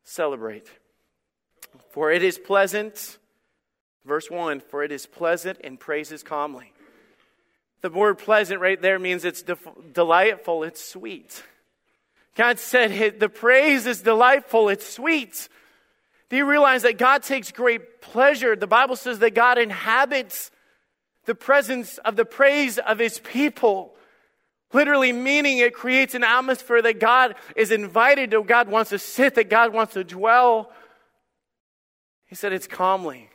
celebrate. 0.05 0.67
For 1.91 2.11
it 2.11 2.23
is 2.23 2.39
pleasant, 2.39 3.19
verse 4.05 4.31
1 4.31 4.61
for 4.61 4.83
it 4.83 4.93
is 4.93 5.07
pleasant 5.07 5.59
and 5.63 5.79
praises 5.79 6.23
comely. 6.23 6.73
The 7.81 7.91
word 7.91 8.19
pleasant 8.19 8.61
right 8.61 8.81
there 8.81 8.99
means 8.99 9.25
it's 9.25 9.43
de- 9.43 9.59
delightful, 9.93 10.63
it's 10.63 10.85
sweet. 10.85 11.43
God 12.37 12.59
said 12.59 13.19
the 13.19 13.29
praise 13.29 13.87
is 13.87 14.03
delightful, 14.03 14.69
it's 14.69 14.89
sweet. 14.89 15.49
Do 16.31 16.37
you 16.37 16.47
realize 16.47 16.83
that 16.83 16.97
God 16.97 17.23
takes 17.23 17.53
great 17.53 18.01
pleasure? 18.01 18.57
The 18.57 18.67
Bible 18.67 18.97
says 18.97 19.19
that 19.19 19.35
God 19.35 19.59
inhabits 19.59 20.51
the 21.27 21.35
presence 21.35 21.99
of 21.99 22.17
the 22.17 22.25
praise 22.25 22.79
of 22.79 22.99
his 22.99 23.19
people. 23.19 23.95
Literally 24.73 25.13
meaning 25.13 25.59
it 25.59 25.75
creates 25.75 26.15
an 26.15 26.25
atmosphere 26.25 26.83
that 26.83 26.99
God 26.99 27.35
is 27.57 27.71
invited 27.71 28.31
to, 28.31 28.43
God 28.43 28.69
wants 28.69 28.91
to 28.91 28.99
sit, 28.99 29.35
that 29.35 29.51
God 29.51 29.73
wants 29.73 29.95
to 29.95 30.05
dwell. 30.05 30.73
He 32.27 32.35
said 32.35 32.53
it's 32.53 32.67
comely. 32.67 33.29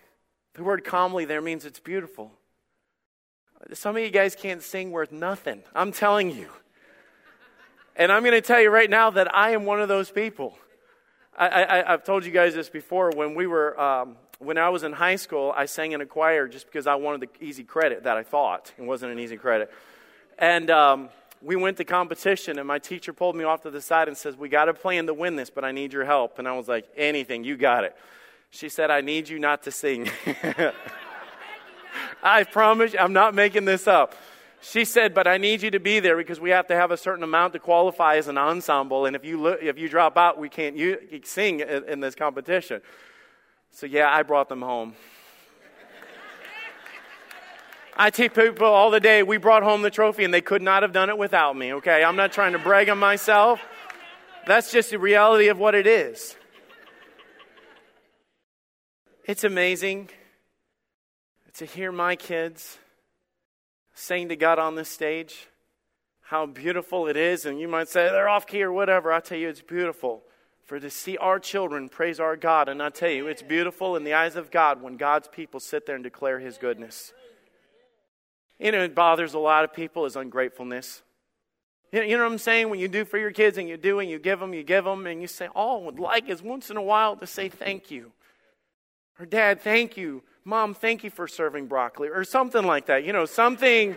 The 0.56 0.64
word 0.64 0.84
comely 0.84 1.26
there 1.26 1.42
means 1.42 1.66
it's 1.66 1.80
beautiful. 1.80 2.32
Some 3.74 3.96
of 3.96 4.04
you 4.04 4.10
guys 4.10 4.36
can't 4.36 4.62
sing 4.62 4.92
worth 4.92 5.12
nothing. 5.12 5.62
I'm 5.76 5.92
telling 5.92 6.32
you. 6.32 6.48
And 7.96 8.12
I'm 8.12 8.22
going 8.24 8.34
to 8.34 8.42
tell 8.42 8.62
you 8.62 8.70
right 8.70 8.90
now 8.90 9.10
that 9.12 9.36
I 9.36 9.52
am 9.52 9.66
one 9.66 9.82
of 9.82 9.88
those 9.88 10.10
people. 10.12 10.58
I, 11.40 11.84
have 11.86 12.04
told 12.04 12.26
you 12.26 12.32
guys 12.32 12.56
this 12.56 12.70
before. 12.70 13.12
When 13.12 13.36
we 13.36 13.46
were, 13.46 13.80
um, 13.80 14.18
when 14.40 14.58
I 14.58 14.70
was 14.70 14.82
in 14.82 14.92
high 14.92 15.18
school, 15.18 15.54
I 15.56 15.66
sang 15.66 15.92
in 15.92 16.02
a 16.02 16.06
choir 16.06 16.48
just 16.48 16.66
because 16.66 16.88
I 16.88 16.96
wanted 16.96 17.22
the 17.22 17.46
easy 17.46 17.64
credit 17.64 18.04
that 18.04 18.18
I 18.18 18.24
thought. 18.24 18.72
It 18.78 18.84
wasn't 18.84 19.12
an 19.12 19.20
easy 19.20 19.38
credit. 19.38 19.72
And 20.40 20.72
um, 20.72 21.10
we 21.42 21.56
went 21.56 21.78
to 21.78 21.84
competition, 21.84 22.60
and 22.60 22.68
my 22.68 22.80
teacher 22.80 23.14
pulled 23.14 23.36
me 23.36 23.44
off 23.44 23.62
to 23.64 23.70
the 23.70 23.82
side 23.82 24.08
and 24.08 24.18
says, 24.18 24.36
We 24.36 24.50
got 24.50 24.70
a 24.70 24.74
plan 24.74 25.08
to 25.08 25.14
win 25.14 25.36
this, 25.36 25.50
but 25.50 25.64
I 25.64 25.72
need 25.72 25.94
your 25.94 26.06
help. 26.06 26.40
And 26.40 26.48
I 26.48 26.54
was 26.54 26.68
like, 26.68 26.88
Anything, 26.96 27.44
you 27.44 27.58
got 27.58 27.84
it. 27.84 27.96
She 28.50 28.70
said, 28.70 28.90
I 28.92 29.02
need 29.02 29.30
you 29.30 29.40
not 29.40 29.64
to 29.64 29.72
sing. 29.72 30.10
I 32.24 32.44
promise 32.44 32.96
I'm 32.98 33.14
not 33.14 33.36
making 33.36 33.66
this 33.66 33.88
up. 33.88 34.16
She 34.62 34.86
said, 34.86 35.14
but 35.14 35.28
I 35.28 35.38
need 35.38 35.62
you 35.62 35.72
to 35.72 35.80
be 35.80 36.00
there 36.00 36.18
because 36.18 36.40
we 36.40 36.50
have 36.50 36.68
to 36.68 36.76
have 36.76 36.92
a 36.92 36.98
certain 36.98 37.24
amount 37.24 37.54
to 37.54 37.60
qualify 37.60 38.16
as 38.16 38.28
an 38.28 38.38
ensemble. 38.38 39.06
And 39.06 39.16
if 39.16 39.24
you, 39.24 39.40
look, 39.40 39.62
if 39.62 39.78
you 39.78 39.88
drop 39.88 40.18
out, 40.18 40.40
we 40.40 40.50
can't 40.50 40.76
you, 40.76 40.98
sing 41.24 41.60
in, 41.60 41.84
in 41.84 42.00
this 42.00 42.16
competition. 42.16 42.82
So, 43.72 43.86
yeah, 43.86 44.10
I 44.10 44.24
brought 44.24 44.50
them 44.50 44.62
home. 44.62 44.96
I 48.00 48.12
tell 48.12 48.30
people 48.30 48.68
all 48.68 48.92
the 48.92 49.00
day, 49.00 49.24
we 49.24 49.38
brought 49.38 49.64
home 49.64 49.82
the 49.82 49.90
trophy 49.90 50.24
and 50.24 50.32
they 50.32 50.42
could 50.42 50.62
not 50.62 50.84
have 50.84 50.94
done 50.94 51.10
it 51.10 51.18
without 51.18 51.58
me, 51.58 51.74
okay? 51.74 52.04
I'm 52.04 52.16
not 52.16 52.32
trying 52.32 52.54
to 52.54 52.60
brag 52.60 52.90
on 52.90 53.00
myself. 53.00 53.60
That's 54.46 54.72
just 54.72 54.92
the 54.92 55.00
reality 55.00 55.48
of 55.48 55.58
what 55.58 55.74
it 55.74 55.88
is. 55.88 56.36
It's 59.26 59.44
amazing 59.44 60.10
to 61.56 61.66
hear 61.66 61.92
my 61.92 62.16
kids 62.16 62.78
sing 63.96 64.30
to 64.30 64.36
God 64.36 64.60
on 64.60 64.76
this 64.76 64.90
stage, 64.90 65.48
how 66.22 66.46
beautiful 66.46 67.08
it 67.08 67.18
is. 67.18 67.46
And 67.48 67.60
you 67.60 67.68
might 67.68 67.90
say 67.90 68.06
they're 68.06 68.30
off 68.30 68.46
key 68.46 68.62
or 68.62 68.72
whatever. 68.72 69.12
I 69.12 69.22
tell 69.22 69.40
you, 69.40 69.50
it's 69.50 69.62
beautiful 69.64 70.22
for 70.66 70.80
to 70.80 70.90
see 70.90 71.18
our 71.18 71.40
children 71.40 71.90
praise 71.90 72.20
our 72.20 72.36
God. 72.36 72.70
And 72.70 72.84
I 72.84 72.90
tell 72.90 73.10
you, 73.10 73.28
it's 73.28 73.42
beautiful 73.42 73.96
in 73.96 74.04
the 74.04 74.14
eyes 74.14 74.36
of 74.36 74.52
God 74.52 74.84
when 74.84 74.98
God's 74.98 75.28
people 75.28 75.60
sit 75.60 75.88
there 75.88 75.96
and 75.96 76.04
declare 76.04 76.40
His 76.40 76.60
goodness. 76.60 77.12
You 78.60 78.72
know, 78.72 78.84
it 78.84 78.96
bothers 78.96 79.34
a 79.34 79.40
lot 79.40 79.64
of 79.64 79.74
people 79.74 80.06
is 80.06 80.16
ungratefulness. 80.16 81.04
You 81.92 82.18
know 82.18 82.24
what 82.24 82.32
I'm 82.34 82.38
saying? 82.38 82.70
When 82.70 82.80
you 82.80 82.88
do 82.88 83.06
for 83.06 83.18
your 83.18 83.32
kids 83.32 83.58
and 83.58 83.70
you 83.70 83.78
do 83.78 84.00
and 84.00 84.10
you 84.10 84.20
give 84.20 84.40
them, 84.40 84.54
you 84.54 84.64
give 84.64 84.84
them, 84.84 85.08
and 85.08 85.22
you 85.22 85.28
say, 85.28 85.48
All 85.56 85.82
I 85.82 85.86
would 85.86 86.00
like 86.00 86.28
is 86.28 86.42
once 86.42 86.70
in 86.70 86.78
a 86.78 86.82
while 86.82 87.16
to 87.16 87.28
say 87.28 87.48
thank 87.48 87.90
you. 87.92 88.12
Or, 89.20 89.26
Dad, 89.26 89.62
thank 89.62 89.96
you. 89.96 90.24
Mom, 90.44 90.74
thank 90.74 91.04
you 91.04 91.10
for 91.10 91.28
serving 91.28 91.68
broccoli. 91.68 92.10
Or 92.10 92.24
something 92.24 92.64
like 92.64 92.88
that. 92.88 93.06
You 93.06 93.14
know, 93.14 93.26
something. 93.26 93.96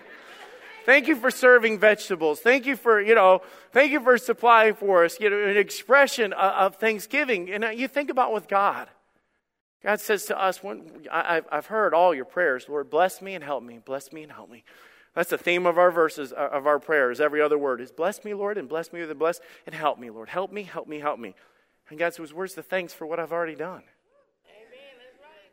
Thank 0.86 1.08
you 1.08 1.16
for 1.16 1.30
serving 1.30 1.78
vegetables. 1.78 2.40
Thank 2.40 2.64
you 2.64 2.74
for, 2.74 3.00
you 3.00 3.14
know, 3.14 3.42
thank 3.72 3.92
you 3.92 4.00
for 4.00 4.16
supplying 4.16 4.74
for 4.74 5.04
us, 5.04 5.20
you 5.20 5.28
know, 5.28 5.38
an 5.38 5.56
expression 5.56 6.32
of, 6.32 6.76
thanksgiving. 6.76 7.50
And 7.50 7.64
uh, 7.64 7.68
you 7.68 7.86
think 7.86 8.08
about 8.08 8.32
with 8.32 8.48
God. 8.48 8.88
God 9.82 10.00
says 10.00 10.26
to 10.26 10.38
us, 10.38 10.62
when, 10.62 11.06
I, 11.10 11.42
have 11.50 11.66
heard 11.66 11.94
all 11.94 12.14
your 12.14 12.26
prayers. 12.26 12.66
Lord, 12.68 12.90
bless 12.90 13.22
me 13.22 13.34
and 13.34 13.42
help 13.42 13.62
me. 13.62 13.78
Bless 13.82 14.12
me 14.12 14.22
and 14.22 14.32
help 14.32 14.50
me. 14.50 14.64
That's 15.14 15.30
the 15.30 15.38
theme 15.38 15.66
of 15.66 15.78
our 15.78 15.90
verses, 15.90 16.32
uh, 16.32 16.50
of 16.52 16.66
our 16.66 16.78
prayers. 16.78 17.20
Every 17.20 17.40
other 17.40 17.58
word 17.58 17.80
is 17.80 17.90
bless 17.90 18.24
me, 18.24 18.34
Lord, 18.34 18.58
and 18.58 18.68
bless 18.68 18.92
me 18.92 19.00
with 19.00 19.08
the 19.08 19.14
bless, 19.14 19.40
and 19.66 19.74
help 19.74 19.98
me, 19.98 20.10
Lord. 20.10 20.28
Help 20.28 20.52
me, 20.52 20.62
help 20.62 20.86
me, 20.86 21.00
help 21.00 21.18
me. 21.18 21.34
And 21.88 21.98
God 21.98 22.14
says, 22.14 22.32
Where's 22.32 22.54
the 22.54 22.62
thanks 22.62 22.92
for 22.92 23.06
what 23.06 23.18
I've 23.18 23.32
already 23.32 23.56
done? 23.56 23.82
Amen. 24.46 24.96
Right. 25.18 25.50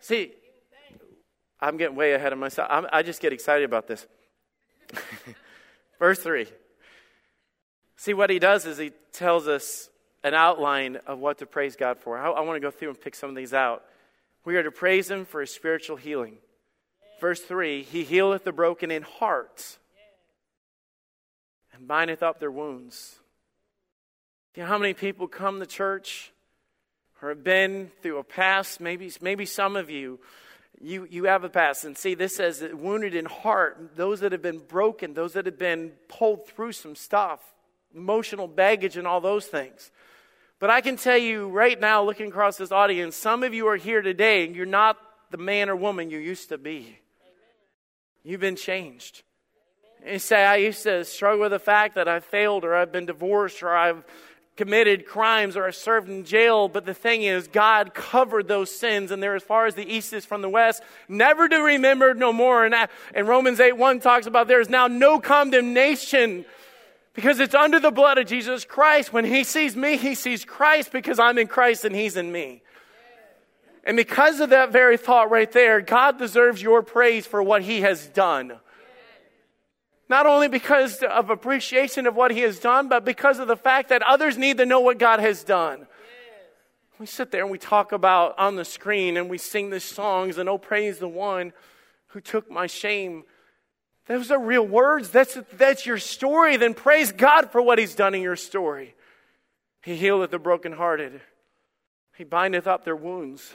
See, 0.00 0.32
I'm 1.60 1.76
getting 1.78 1.96
way 1.96 2.12
ahead 2.12 2.32
of 2.32 2.38
myself. 2.38 2.68
I'm, 2.70 2.86
I 2.92 3.02
just 3.02 3.22
get 3.22 3.32
excited 3.32 3.64
about 3.64 3.86
this. 3.86 4.06
Verse 5.98 6.18
3. 6.18 6.46
See, 7.96 8.14
what 8.14 8.30
he 8.30 8.38
does 8.38 8.66
is 8.66 8.78
he 8.78 8.92
tells 9.12 9.48
us 9.48 9.88
an 10.24 10.34
outline 10.34 10.98
of 11.06 11.18
what 11.18 11.38
to 11.38 11.46
praise 11.46 11.76
God 11.76 11.98
for. 11.98 12.18
I, 12.18 12.30
I 12.30 12.40
want 12.40 12.56
to 12.56 12.60
go 12.60 12.70
through 12.70 12.90
and 12.90 13.00
pick 13.00 13.14
some 13.14 13.30
of 13.30 13.36
these 13.36 13.54
out. 13.54 13.84
We 14.44 14.56
are 14.56 14.62
to 14.62 14.70
praise 14.70 15.10
him 15.10 15.24
for 15.24 15.40
his 15.40 15.52
spiritual 15.52 15.96
healing. 15.96 16.38
Verse 17.20 17.40
3 17.40 17.82
He 17.82 18.04
healeth 18.04 18.44
the 18.44 18.52
broken 18.52 18.90
in 18.90 19.02
heart 19.02 19.78
and 21.72 21.86
bindeth 21.86 22.22
up 22.22 22.40
their 22.40 22.50
wounds. 22.50 23.16
You 24.58 24.64
know 24.64 24.70
how 24.70 24.78
many 24.78 24.92
people 24.92 25.28
come 25.28 25.60
to 25.60 25.66
church 25.66 26.32
or 27.22 27.28
have 27.28 27.44
been 27.44 27.92
through 28.02 28.18
a 28.18 28.24
past? 28.24 28.80
Maybe, 28.80 29.12
maybe 29.20 29.46
some 29.46 29.76
of 29.76 29.88
you, 29.88 30.18
you, 30.80 31.06
you 31.08 31.24
have 31.26 31.44
a 31.44 31.48
past. 31.48 31.84
And 31.84 31.96
see, 31.96 32.14
this 32.14 32.34
says 32.34 32.64
wounded 32.72 33.14
in 33.14 33.24
heart, 33.24 33.92
those 33.94 34.18
that 34.18 34.32
have 34.32 34.42
been 34.42 34.58
broken, 34.58 35.14
those 35.14 35.34
that 35.34 35.46
have 35.46 35.60
been 35.60 35.92
pulled 36.08 36.48
through 36.48 36.72
some 36.72 36.96
stuff, 36.96 37.40
emotional 37.94 38.48
baggage, 38.48 38.96
and 38.96 39.06
all 39.06 39.20
those 39.20 39.46
things. 39.46 39.90
But 40.60 40.70
I 40.70 40.80
can 40.80 40.96
tell 40.96 41.16
you 41.16 41.48
right 41.48 41.78
now, 41.78 42.02
looking 42.02 42.28
across 42.28 42.56
this 42.56 42.72
audience, 42.72 43.14
some 43.14 43.44
of 43.44 43.54
you 43.54 43.68
are 43.68 43.76
here 43.76 44.02
today 44.02 44.44
and 44.44 44.56
you're 44.56 44.66
not 44.66 44.98
the 45.30 45.36
man 45.36 45.68
or 45.68 45.76
woman 45.76 46.10
you 46.10 46.18
used 46.18 46.48
to 46.48 46.58
be. 46.58 46.98
You've 48.24 48.40
been 48.40 48.56
changed. 48.56 49.22
And 50.02 50.14
you 50.14 50.18
say, 50.18 50.44
I 50.44 50.56
used 50.56 50.82
to 50.82 51.04
struggle 51.04 51.40
with 51.40 51.52
the 51.52 51.60
fact 51.60 51.94
that 51.94 52.08
I 52.08 52.18
failed 52.18 52.64
or 52.64 52.74
I've 52.74 52.90
been 52.90 53.06
divorced 53.06 53.62
or 53.62 53.76
I've 53.76 54.04
committed 54.56 55.06
crimes 55.06 55.56
or 55.56 55.64
I 55.64 55.70
served 55.70 56.08
in 56.08 56.24
jail. 56.24 56.66
But 56.66 56.84
the 56.84 56.94
thing 56.94 57.22
is, 57.22 57.46
God 57.46 57.94
covered 57.94 58.48
those 58.48 58.74
sins 58.74 59.12
and 59.12 59.22
they're 59.22 59.36
as 59.36 59.44
far 59.44 59.66
as 59.66 59.76
the 59.76 59.88
east 59.88 60.12
is 60.12 60.24
from 60.24 60.42
the 60.42 60.48
west, 60.48 60.82
never 61.08 61.48
to 61.48 61.58
remember 61.58 62.14
no 62.14 62.32
more. 62.32 62.64
And, 62.64 62.74
and 63.14 63.28
Romans 63.28 63.60
8 63.60 63.76
1 63.76 64.00
talks 64.00 64.26
about 64.26 64.48
there 64.48 64.60
is 64.60 64.68
now 64.68 64.88
no 64.88 65.20
condemnation 65.20 66.44
because 67.18 67.40
it's 67.40 67.56
under 67.56 67.80
the 67.80 67.90
blood 67.90 68.16
of 68.16 68.28
Jesus 68.28 68.64
Christ. 68.64 69.12
When 69.12 69.24
he 69.24 69.42
sees 69.42 69.74
me, 69.74 69.96
he 69.96 70.14
sees 70.14 70.44
Christ 70.44 70.92
because 70.92 71.18
I'm 71.18 71.36
in 71.36 71.48
Christ 71.48 71.84
and 71.84 71.92
he's 71.92 72.16
in 72.16 72.30
me. 72.30 72.62
And 73.82 73.96
because 73.96 74.38
of 74.38 74.50
that 74.50 74.70
very 74.70 74.96
thought 74.96 75.28
right 75.28 75.50
there, 75.50 75.80
God 75.80 76.16
deserves 76.16 76.62
your 76.62 76.80
praise 76.80 77.26
for 77.26 77.42
what 77.42 77.62
He 77.62 77.80
has 77.80 78.06
done. 78.06 78.60
Not 80.08 80.26
only 80.26 80.46
because 80.46 81.02
of 81.02 81.28
appreciation 81.28 82.06
of 82.06 82.14
what 82.14 82.30
He 82.30 82.42
has 82.42 82.60
done, 82.60 82.88
but 82.88 83.04
because 83.04 83.40
of 83.40 83.48
the 83.48 83.56
fact 83.56 83.88
that 83.88 84.02
others 84.02 84.38
need 84.38 84.58
to 84.58 84.64
know 84.64 84.78
what 84.78 84.98
God 84.98 85.18
has 85.18 85.42
done. 85.42 85.88
We 87.00 87.06
sit 87.06 87.32
there 87.32 87.42
and 87.42 87.50
we 87.50 87.58
talk 87.58 87.90
about 87.90 88.38
on 88.38 88.54
the 88.54 88.64
screen 88.64 89.16
and 89.16 89.28
we 89.28 89.38
sing 89.38 89.70
these 89.70 89.82
songs 89.82 90.38
and 90.38 90.48
oh, 90.48 90.58
praise 90.58 91.00
the 91.00 91.08
one 91.08 91.52
who 92.08 92.20
took 92.20 92.48
my 92.48 92.68
shame. 92.68 93.24
Those 94.08 94.30
are 94.30 94.40
real 94.40 94.66
words. 94.66 95.10
That's, 95.10 95.38
that's 95.52 95.84
your 95.84 95.98
story. 95.98 96.56
Then 96.56 96.74
praise 96.74 97.12
God 97.12 97.52
for 97.52 97.60
what 97.60 97.78
He's 97.78 97.94
done 97.94 98.14
in 98.14 98.22
your 98.22 98.36
story. 98.36 98.94
He 99.82 99.96
healeth 99.96 100.30
the 100.30 100.38
brokenhearted, 100.38 101.20
He 102.16 102.24
bindeth 102.24 102.66
up 102.66 102.84
their 102.84 102.96
wounds. 102.96 103.54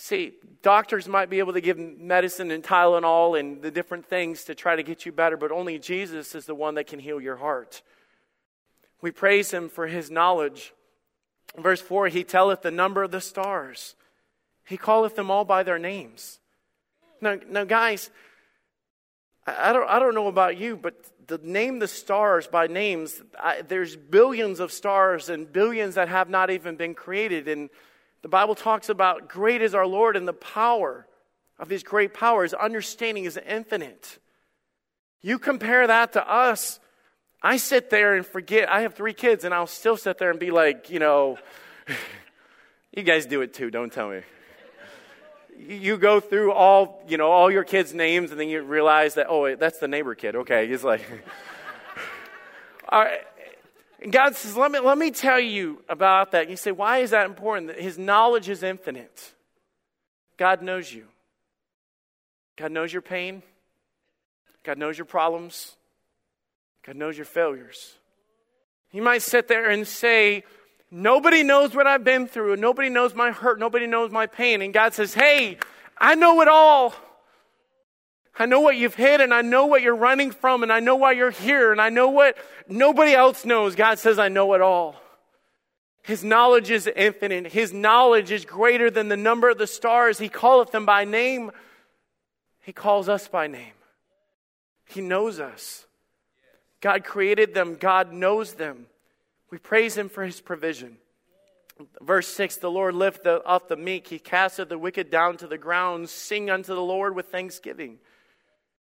See, 0.00 0.34
doctors 0.62 1.08
might 1.08 1.28
be 1.28 1.40
able 1.40 1.54
to 1.54 1.60
give 1.60 1.76
medicine 1.76 2.52
and 2.52 2.62
Tylenol 2.62 3.38
and 3.38 3.60
the 3.60 3.72
different 3.72 4.06
things 4.06 4.44
to 4.44 4.54
try 4.54 4.76
to 4.76 4.84
get 4.84 5.04
you 5.04 5.10
better, 5.10 5.36
but 5.36 5.50
only 5.50 5.80
Jesus 5.80 6.36
is 6.36 6.46
the 6.46 6.54
one 6.54 6.76
that 6.76 6.86
can 6.86 7.00
heal 7.00 7.20
your 7.20 7.34
heart. 7.34 7.82
We 9.00 9.10
praise 9.10 9.50
him 9.50 9.68
for 9.68 9.88
his 9.88 10.08
knowledge. 10.08 10.72
Verse 11.56 11.80
4 11.80 12.08
He 12.08 12.22
telleth 12.22 12.62
the 12.62 12.70
number 12.70 13.02
of 13.02 13.10
the 13.10 13.20
stars, 13.20 13.96
he 14.64 14.76
calleth 14.76 15.16
them 15.16 15.30
all 15.30 15.44
by 15.44 15.64
their 15.64 15.78
names. 15.78 16.38
Now, 17.20 17.36
now 17.48 17.64
guys, 17.64 18.10
I 19.56 19.72
don't, 19.72 19.88
I 19.88 19.98
don't 19.98 20.14
know 20.14 20.28
about 20.28 20.56
you, 20.56 20.76
but 20.76 20.94
to 21.28 21.38
name 21.42 21.78
the 21.78 21.88
stars 21.88 22.46
by 22.46 22.66
names, 22.66 23.22
I, 23.38 23.62
there's 23.62 23.96
billions 23.96 24.60
of 24.60 24.72
stars 24.72 25.28
and 25.28 25.50
billions 25.50 25.94
that 25.94 26.08
have 26.08 26.28
not 26.28 26.50
even 26.50 26.76
been 26.76 26.94
created. 26.94 27.48
And 27.48 27.70
the 28.22 28.28
Bible 28.28 28.54
talks 28.54 28.88
about 28.88 29.28
great 29.28 29.62
is 29.62 29.74
our 29.74 29.86
Lord 29.86 30.16
and 30.16 30.26
the 30.26 30.32
power 30.32 31.06
of 31.58 31.68
his 31.68 31.82
great 31.82 32.14
power. 32.14 32.42
His 32.42 32.54
understanding 32.54 33.24
is 33.24 33.36
infinite. 33.36 34.18
You 35.20 35.38
compare 35.38 35.86
that 35.86 36.14
to 36.14 36.30
us. 36.30 36.80
I 37.42 37.56
sit 37.56 37.90
there 37.90 38.14
and 38.16 38.26
forget. 38.26 38.68
I 38.68 38.80
have 38.80 38.94
three 38.94 39.14
kids, 39.14 39.44
and 39.44 39.54
I'll 39.54 39.66
still 39.66 39.96
sit 39.96 40.18
there 40.18 40.30
and 40.30 40.40
be 40.40 40.50
like, 40.50 40.90
you 40.90 40.98
know, 40.98 41.38
you 42.96 43.02
guys 43.02 43.26
do 43.26 43.42
it 43.42 43.54
too, 43.54 43.70
don't 43.70 43.92
tell 43.92 44.10
me. 44.10 44.22
You 45.58 45.96
go 45.96 46.20
through 46.20 46.52
all, 46.52 47.02
you 47.08 47.16
know, 47.16 47.30
all 47.30 47.50
your 47.50 47.64
kids' 47.64 47.92
names, 47.92 48.30
and 48.30 48.38
then 48.38 48.48
you 48.48 48.62
realize 48.62 49.14
that, 49.14 49.26
oh, 49.28 49.56
that's 49.56 49.78
the 49.78 49.88
neighbor 49.88 50.14
kid. 50.14 50.36
Okay, 50.36 50.68
he's 50.68 50.84
like, 50.84 51.02
all 52.88 53.00
right. 53.00 53.20
And 54.00 54.12
God 54.12 54.36
says, 54.36 54.56
let 54.56 54.70
me, 54.70 54.78
let 54.78 54.96
me 54.96 55.10
tell 55.10 55.40
you 55.40 55.82
about 55.88 56.30
that. 56.30 56.42
And 56.42 56.50
you 56.50 56.56
say, 56.56 56.70
why 56.70 56.98
is 56.98 57.10
that 57.10 57.26
important? 57.26 57.76
His 57.76 57.98
knowledge 57.98 58.48
is 58.48 58.62
infinite. 58.62 59.34
God 60.36 60.62
knows 60.62 60.92
you. 60.92 61.06
God 62.56 62.70
knows 62.70 62.92
your 62.92 63.02
pain. 63.02 63.42
God 64.62 64.78
knows 64.78 64.96
your 64.96 65.04
problems. 65.04 65.76
God 66.86 66.96
knows 66.96 67.16
your 67.16 67.24
failures. 67.24 67.96
You 68.92 69.02
might 69.02 69.22
sit 69.22 69.48
there 69.48 69.68
and 69.68 69.86
say, 69.86 70.44
Nobody 70.90 71.42
knows 71.42 71.74
what 71.74 71.86
I've 71.86 72.04
been 72.04 72.26
through. 72.26 72.56
Nobody 72.56 72.88
knows 72.88 73.14
my 73.14 73.30
hurt. 73.30 73.58
Nobody 73.58 73.86
knows 73.86 74.10
my 74.10 74.26
pain. 74.26 74.62
And 74.62 74.72
God 74.72 74.94
says, 74.94 75.12
Hey, 75.12 75.58
I 75.98 76.14
know 76.14 76.40
it 76.40 76.48
all. 76.48 76.94
I 78.38 78.46
know 78.46 78.60
what 78.60 78.76
you've 78.76 78.94
hid 78.94 79.20
and 79.20 79.34
I 79.34 79.42
know 79.42 79.66
what 79.66 79.82
you're 79.82 79.96
running 79.96 80.30
from 80.30 80.62
and 80.62 80.72
I 80.72 80.78
know 80.78 80.94
why 80.94 81.12
you're 81.12 81.32
here 81.32 81.72
and 81.72 81.80
I 81.80 81.88
know 81.88 82.10
what 82.10 82.38
nobody 82.68 83.12
else 83.12 83.44
knows. 83.44 83.74
God 83.74 83.98
says, 83.98 84.18
I 84.18 84.28
know 84.28 84.54
it 84.54 84.60
all. 84.60 84.94
His 86.02 86.22
knowledge 86.22 86.70
is 86.70 86.86
infinite. 86.86 87.48
His 87.48 87.72
knowledge 87.72 88.30
is 88.30 88.44
greater 88.44 88.90
than 88.90 89.08
the 89.08 89.16
number 89.16 89.50
of 89.50 89.58
the 89.58 89.66
stars. 89.66 90.18
He 90.18 90.28
calleth 90.28 90.70
them 90.70 90.86
by 90.86 91.04
name. 91.04 91.50
He 92.62 92.72
calls 92.72 93.08
us 93.08 93.26
by 93.26 93.48
name. 93.48 93.72
He 94.86 95.00
knows 95.00 95.40
us. 95.40 95.86
God 96.80 97.04
created 97.04 97.54
them. 97.54 97.74
God 97.74 98.12
knows 98.12 98.54
them. 98.54 98.86
We 99.50 99.58
praise 99.58 99.96
him 99.96 100.08
for 100.08 100.24
his 100.24 100.40
provision. 100.40 100.98
Verse 102.00 102.28
6 102.28 102.56
The 102.56 102.70
Lord 102.70 102.94
lifteth 102.94 103.42
up 103.46 103.68
the 103.68 103.76
meek, 103.76 104.08
he 104.08 104.18
casteth 104.18 104.68
the 104.68 104.78
wicked 104.78 105.10
down 105.10 105.36
to 105.38 105.46
the 105.46 105.58
ground. 105.58 106.08
Sing 106.08 106.50
unto 106.50 106.74
the 106.74 106.82
Lord 106.82 107.14
with 107.14 107.26
thanksgiving. 107.26 107.98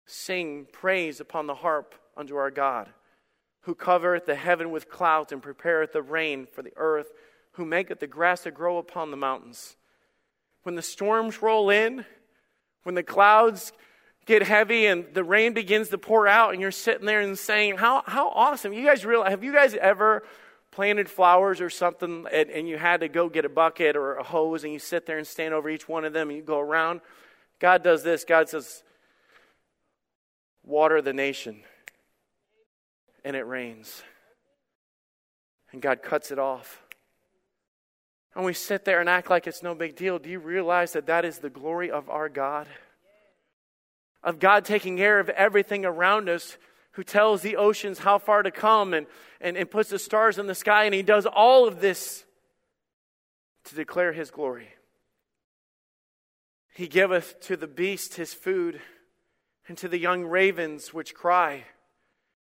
Sing 0.05 0.65
praise 0.71 1.19
upon 1.19 1.47
the 1.47 1.55
harp 1.55 1.93
unto 2.15 2.37
our 2.37 2.49
God, 2.49 2.89
who 3.61 3.75
covereth 3.75 4.25
the 4.25 4.35
heaven 4.35 4.71
with 4.71 4.89
clouds 4.89 5.31
and 5.31 5.41
prepareth 5.41 5.91
the 5.91 6.01
rain 6.01 6.45
for 6.45 6.61
the 6.61 6.71
earth, 6.77 7.07
who 7.53 7.65
maketh 7.65 7.99
the 7.99 8.07
grass 8.07 8.43
to 8.43 8.51
grow 8.51 8.77
upon 8.77 9.11
the 9.11 9.17
mountains. 9.17 9.75
When 10.63 10.75
the 10.75 10.81
storms 10.81 11.41
roll 11.41 11.69
in, 11.69 12.05
when 12.83 12.95
the 12.95 13.03
clouds 13.03 13.73
get 14.25 14.43
heavy 14.43 14.85
and 14.85 15.05
the 15.13 15.23
rain 15.23 15.53
begins 15.53 15.89
to 15.89 15.97
pour 15.97 16.27
out, 16.27 16.53
and 16.53 16.61
you're 16.61 16.71
sitting 16.71 17.05
there 17.05 17.21
and 17.21 17.37
saying, 17.37 17.77
How, 17.77 18.03
how 18.05 18.29
awesome. 18.29 18.71
You 18.71 18.85
guys 18.85 19.05
realize, 19.05 19.31
have 19.31 19.43
you 19.43 19.53
guys 19.53 19.73
ever 19.75 20.23
planted 20.71 21.09
flowers 21.09 21.61
or 21.61 21.69
something 21.69 22.25
and, 22.31 22.49
and 22.49 22.67
you 22.67 22.77
had 22.77 22.99
to 23.01 23.07
go 23.07 23.29
get 23.29 23.45
a 23.45 23.49
bucket 23.49 23.95
or 23.95 24.15
a 24.15 24.23
hose 24.23 24.63
and 24.63 24.73
you 24.73 24.79
sit 24.79 25.05
there 25.05 25.17
and 25.17 25.25
stand 25.25 25.53
over 25.53 25.69
each 25.69 25.87
one 25.87 26.05
of 26.05 26.13
them 26.13 26.29
and 26.29 26.37
you 26.37 26.43
go 26.43 26.59
around, 26.59 27.01
God 27.59 27.83
does 27.83 28.03
this. 28.03 28.23
God 28.23 28.49
says, 28.49 28.83
water 30.63 31.01
the 31.01 31.13
nation. 31.13 31.61
And 33.23 33.35
it 33.35 33.43
rains. 33.43 34.03
And 35.71 35.81
God 35.81 36.01
cuts 36.01 36.31
it 36.31 36.39
off. 36.39 36.81
And 38.35 38.45
we 38.45 38.53
sit 38.53 38.85
there 38.85 38.99
and 38.99 39.09
act 39.09 39.29
like 39.29 39.47
it's 39.47 39.63
no 39.63 39.73
big 39.73 39.95
deal. 39.95 40.19
Do 40.19 40.29
you 40.29 40.39
realize 40.39 40.93
that 40.93 41.07
that 41.07 41.25
is 41.25 41.39
the 41.39 41.49
glory 41.49 41.89
of 41.89 42.09
our 42.09 42.29
God? 42.29 42.67
Of 44.23 44.39
God 44.39 44.63
taking 44.63 44.97
care 44.97 45.19
of 45.19 45.29
everything 45.29 45.85
around 45.85 46.29
us, 46.29 46.57
who 46.97 47.03
tells 47.03 47.43
the 47.43 47.55
oceans 47.55 47.99
how 47.99 48.17
far 48.17 48.41
to 48.41 48.49
come 48.49 48.93
and, 48.95 49.05
and, 49.39 49.55
and 49.55 49.69
puts 49.69 49.91
the 49.91 49.99
stars 49.99 50.39
in 50.39 50.47
the 50.47 50.55
sky, 50.55 50.85
and 50.85 50.95
He 50.95 51.03
does 51.03 51.27
all 51.27 51.67
of 51.67 51.79
this 51.79 52.25
to 53.65 53.75
declare 53.75 54.13
His 54.13 54.31
glory. 54.31 54.69
He 56.73 56.87
giveth 56.87 57.39
to 57.41 57.55
the 57.55 57.67
beast 57.67 58.15
his 58.15 58.33
food, 58.33 58.81
and 59.67 59.77
to 59.77 59.87
the 59.87 59.99
young 59.99 60.23
ravens 60.23 60.93
which 60.93 61.13
cry. 61.13 61.65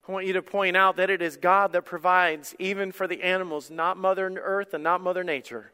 I 0.07 0.11
want 0.11 0.25
you 0.25 0.33
to 0.33 0.41
point 0.41 0.75
out 0.75 0.97
that 0.97 1.09
it 1.09 1.21
is 1.21 1.37
God 1.37 1.71
that 1.71 1.83
provides 1.83 2.53
even 2.59 2.91
for 2.91 3.07
the 3.07 3.21
animals, 3.21 3.71
not 3.71 3.97
Mother 3.97 4.27
Earth 4.41 4.73
and 4.73 4.83
not 4.83 4.99
Mother 4.99 5.23
Nature. 5.23 5.71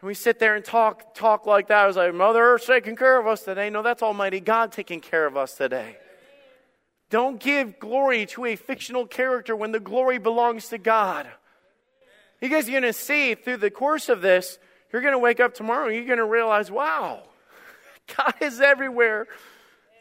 And 0.00 0.06
we 0.06 0.14
sit 0.14 0.38
there 0.38 0.54
and 0.54 0.64
talk, 0.64 1.14
talk 1.14 1.46
like 1.46 1.68
that. 1.68 1.84
I 1.84 1.86
was 1.88 1.96
like, 1.96 2.14
Mother 2.14 2.42
Earth's 2.42 2.66
taking 2.66 2.94
care 2.94 3.18
of 3.18 3.26
us 3.26 3.42
today. 3.42 3.68
No, 3.68 3.82
that's 3.82 4.02
Almighty 4.02 4.38
God 4.38 4.70
taking 4.70 5.00
care 5.00 5.26
of 5.26 5.36
us 5.36 5.54
today. 5.54 5.96
Don't 7.12 7.38
give 7.38 7.78
glory 7.78 8.24
to 8.24 8.46
a 8.46 8.56
fictional 8.56 9.06
character 9.06 9.54
when 9.54 9.70
the 9.70 9.78
glory 9.78 10.16
belongs 10.16 10.68
to 10.68 10.78
God. 10.78 11.28
You 12.40 12.48
guys 12.48 12.66
are 12.66 12.70
going 12.70 12.84
to 12.84 12.94
see 12.94 13.34
through 13.34 13.58
the 13.58 13.70
course 13.70 14.08
of 14.08 14.22
this, 14.22 14.58
you're 14.90 15.02
going 15.02 15.12
to 15.12 15.18
wake 15.18 15.38
up 15.38 15.52
tomorrow 15.52 15.88
and 15.88 15.94
you're 15.94 16.06
going 16.06 16.16
to 16.16 16.24
realize, 16.24 16.70
wow, 16.70 17.22
God 18.16 18.32
is 18.40 18.62
everywhere. 18.62 19.26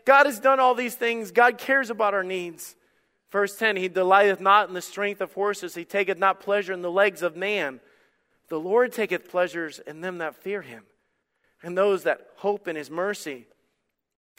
God 0.06 0.26
has 0.26 0.40
done 0.40 0.62
all 0.62 0.74
these 0.74 0.96
things. 0.96 1.32
God 1.32 1.58
cares 1.58 1.90
about 1.90 2.14
our 2.14 2.24
needs. 2.24 2.78
Verse 3.30 3.58
10 3.58 3.76
He 3.76 3.90
delighteth 3.90 4.40
not 4.40 4.70
in 4.70 4.74
the 4.74 4.82
strength 4.82 5.20
of 5.20 5.34
horses, 5.34 5.76
He 5.76 5.84
taketh 5.84 6.18
not 6.18 6.40
pleasure 6.40 6.72
in 6.72 6.82
the 6.82 6.90
legs 6.90 7.22
of 7.22 7.36
man. 7.36 7.82
The 8.48 8.58
Lord 8.58 8.94
taketh 8.94 9.30
pleasures 9.30 9.80
in 9.86 10.00
them 10.00 10.20
that 10.20 10.38
fear 10.38 10.62
Him, 10.62 10.86
and 11.62 11.78
those 11.78 12.04
that 12.04 12.28
hope 12.38 12.70
in 12.70 12.78
His 12.78 12.90
mercy. 12.90 13.48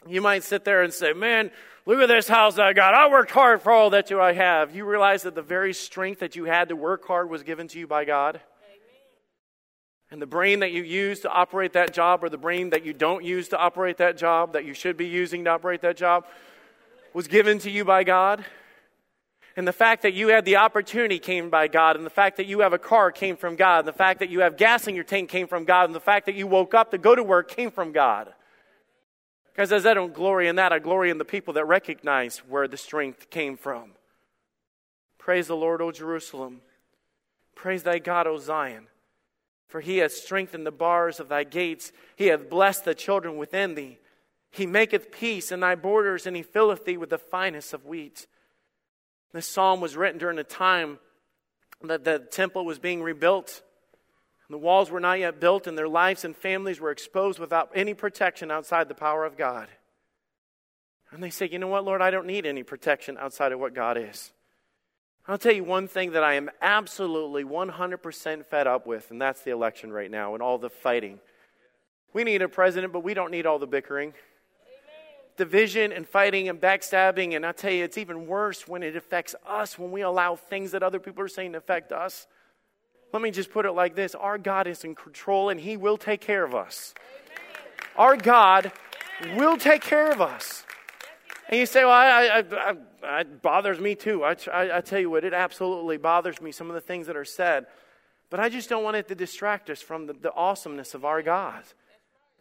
You 0.07 0.21
might 0.21 0.43
sit 0.43 0.65
there 0.65 0.83
and 0.83 0.93
say, 0.93 1.13
Man, 1.13 1.51
look 1.85 1.99
at 1.99 2.07
this 2.07 2.27
house 2.27 2.57
I 2.57 2.73
got. 2.73 2.93
I 2.93 3.09
worked 3.09 3.31
hard 3.31 3.61
for 3.61 3.71
all 3.71 3.91
that 3.91 4.09
you 4.09 4.19
I 4.19 4.33
have. 4.33 4.75
You 4.75 4.85
realize 4.85 5.23
that 5.23 5.35
the 5.35 5.41
very 5.41 5.73
strength 5.73 6.19
that 6.19 6.35
you 6.35 6.45
had 6.45 6.69
to 6.69 6.75
work 6.75 7.05
hard 7.05 7.29
was 7.29 7.43
given 7.43 7.67
to 7.69 7.79
you 7.79 7.87
by 7.87 8.05
God? 8.05 8.41
And 10.11 10.21
the 10.21 10.27
brain 10.27 10.59
that 10.59 10.71
you 10.71 10.83
use 10.83 11.21
to 11.21 11.29
operate 11.29 11.73
that 11.73 11.91
job, 11.91 12.23
or 12.23 12.29
the 12.29 12.37
brain 12.37 12.69
that 12.69 12.85
you 12.85 12.93
don't 12.93 13.23
use 13.23 13.49
to 13.49 13.57
operate 13.57 13.97
that 13.97 14.15
job, 14.15 14.53
that 14.53 14.63
you 14.63 14.75
should 14.75 14.95
be 14.95 15.07
using 15.07 15.45
to 15.45 15.49
operate 15.49 15.81
that 15.81 15.97
job, 15.97 16.25
was 17.15 17.27
given 17.27 17.57
to 17.59 17.71
you 17.71 17.83
by 17.83 18.03
God? 18.03 18.45
And 19.55 19.67
the 19.67 19.73
fact 19.73 20.03
that 20.03 20.13
you 20.13 20.27
had 20.27 20.45
the 20.45 20.57
opportunity 20.57 21.17
came 21.17 21.49
by 21.49 21.67
God, 21.67 21.95
and 21.95 22.05
the 22.05 22.11
fact 22.11 22.37
that 22.37 22.45
you 22.45 22.59
have 22.59 22.73
a 22.73 22.77
car 22.77 23.11
came 23.11 23.35
from 23.35 23.55
God, 23.55 23.79
and 23.79 23.87
the 23.87 23.93
fact 23.93 24.19
that 24.19 24.29
you 24.29 24.41
have 24.41 24.55
gas 24.55 24.87
in 24.87 24.93
your 24.93 25.03
tank 25.03 25.29
came 25.29 25.47
from 25.47 25.65
God, 25.65 25.85
and 25.85 25.95
the 25.95 25.99
fact 25.99 26.27
that 26.27 26.35
you 26.35 26.45
woke 26.45 26.75
up 26.75 26.91
to 26.91 26.99
go 26.99 27.15
to 27.15 27.23
work 27.23 27.49
came 27.49 27.71
from 27.71 27.91
God. 27.91 28.33
Because 29.53 29.71
as 29.71 29.85
I 29.85 29.93
don't 29.93 30.13
glory 30.13 30.47
in 30.47 30.55
that, 30.55 30.73
I 30.73 30.79
glory 30.79 31.11
in 31.11 31.19
the 31.19 31.25
people 31.25 31.53
that 31.53 31.65
recognize 31.65 32.39
where 32.39 32.67
the 32.67 32.77
strength 32.77 33.29
came 33.29 33.55
from. 33.55 33.91
Praise 35.19 35.47
the 35.47 35.55
Lord, 35.55 35.81
O 35.81 35.91
Jerusalem. 35.91 36.61
Praise 37.55 37.83
thy 37.83 37.99
God, 37.99 38.25
O 38.25 38.37
Zion. 38.37 38.87
For 39.67 39.79
he 39.79 39.97
hath 39.97 40.11
strengthened 40.11 40.65
the 40.65 40.71
bars 40.71 41.19
of 41.19 41.29
thy 41.29 41.43
gates, 41.43 41.91
he 42.15 42.27
hath 42.27 42.49
blessed 42.49 42.85
the 42.85 42.95
children 42.95 43.37
within 43.37 43.75
thee. 43.75 43.99
He 44.51 44.65
maketh 44.65 45.11
peace 45.11 45.51
in 45.51 45.61
thy 45.61 45.75
borders, 45.75 46.27
and 46.27 46.35
he 46.35 46.43
filleth 46.43 46.85
thee 46.85 46.97
with 46.97 47.09
the 47.09 47.17
finest 47.17 47.73
of 47.73 47.85
wheat. 47.85 48.27
This 49.33 49.47
psalm 49.47 49.81
was 49.81 49.97
written 49.97 50.19
during 50.19 50.37
a 50.37 50.43
time 50.43 50.99
that 51.81 52.03
the 52.03 52.19
temple 52.19 52.65
was 52.65 52.79
being 52.79 53.01
rebuilt. 53.01 53.61
The 54.49 54.57
walls 54.57 54.91
were 54.91 54.99
not 54.99 55.19
yet 55.19 55.39
built, 55.39 55.67
and 55.67 55.77
their 55.77 55.87
lives 55.87 56.25
and 56.25 56.35
families 56.35 56.79
were 56.79 56.91
exposed 56.91 57.39
without 57.39 57.71
any 57.73 57.93
protection 57.93 58.51
outside 58.51 58.87
the 58.87 58.95
power 58.95 59.25
of 59.25 59.37
God. 59.37 59.67
And 61.11 61.23
they 61.23 61.29
say, 61.29 61.47
You 61.51 61.59
know 61.59 61.67
what, 61.67 61.85
Lord? 61.85 62.01
I 62.01 62.11
don't 62.11 62.27
need 62.27 62.45
any 62.45 62.63
protection 62.63 63.17
outside 63.17 63.51
of 63.51 63.59
what 63.59 63.73
God 63.73 63.97
is. 63.97 64.31
I'll 65.27 65.37
tell 65.37 65.53
you 65.53 65.63
one 65.63 65.87
thing 65.87 66.11
that 66.11 66.23
I 66.23 66.33
am 66.33 66.49
absolutely 66.61 67.45
100% 67.45 68.45
fed 68.45 68.67
up 68.67 68.85
with, 68.85 69.09
and 69.09 69.21
that's 69.21 69.41
the 69.41 69.51
election 69.51 69.93
right 69.93 70.11
now 70.11 70.33
and 70.33 70.43
all 70.43 70.57
the 70.57 70.69
fighting. 70.69 71.19
We 72.11 72.25
need 72.25 72.41
a 72.41 72.49
president, 72.49 72.91
but 72.91 73.03
we 73.03 73.13
don't 73.13 73.31
need 73.31 73.45
all 73.45 73.57
the 73.57 73.67
bickering 73.67 74.13
division 75.37 75.91
and 75.91 76.07
fighting 76.07 76.49
and 76.49 76.59
backstabbing. 76.59 77.35
And 77.35 77.45
I 77.45 77.51
tell 77.51 77.71
you, 77.71 77.83
it's 77.83 77.97
even 77.97 78.27
worse 78.27 78.67
when 78.67 78.83
it 78.83 78.95
affects 78.95 79.35
us, 79.47 79.77
when 79.79 79.91
we 79.91 80.01
allow 80.01 80.35
things 80.35 80.71
that 80.71 80.83
other 80.83 80.99
people 80.99 81.23
are 81.23 81.29
saying 81.29 81.53
to 81.53 81.57
affect 81.57 81.91
us. 81.91 82.27
Let 83.13 83.21
me 83.21 83.29
just 83.29 83.51
put 83.51 83.67
it 83.67 83.71
like 83.71 83.95
this 83.95 84.15
Our 84.15 84.37
God 84.37 84.67
is 84.67 84.83
in 84.83 84.95
control 84.95 85.49
and 85.49 85.59
He 85.59 85.77
will 85.77 85.97
take 85.97 86.19
care 86.19 86.43
of 86.43 86.53
us. 86.53 86.93
Our 87.95 88.17
God 88.17 88.71
will 89.35 89.55
take 89.55 89.83
care 89.83 90.11
of 90.11 90.19
us. 90.19 90.65
And 91.47 91.59
you 91.59 91.67
say, 91.67 91.83
well, 91.83 91.93
I, 91.93 92.43
I, 92.51 92.75
I, 93.03 93.19
it 93.19 93.41
bothers 93.41 93.79
me 93.79 93.93
too. 93.93 94.23
I, 94.23 94.35
I, 94.51 94.81
tell 94.81 94.99
you 94.99 95.09
what, 95.09 95.23
it 95.23 95.33
absolutely 95.33 95.97
bothers 95.97 96.41
me, 96.41 96.51
some 96.51 96.69
of 96.69 96.73
the 96.73 96.81
things 96.81 97.05
that 97.05 97.15
are 97.15 97.25
said. 97.25 97.67
But 98.31 98.39
I 98.39 98.49
just 98.49 98.69
don't 98.69 98.83
want 98.83 98.95
it 98.95 99.07
to 99.09 99.15
distract 99.15 99.69
us 99.69 99.79
from 99.79 100.07
the, 100.07 100.13
the 100.13 100.33
awesomeness 100.33 100.95
of 100.95 101.05
our 101.05 101.21
God. 101.21 101.63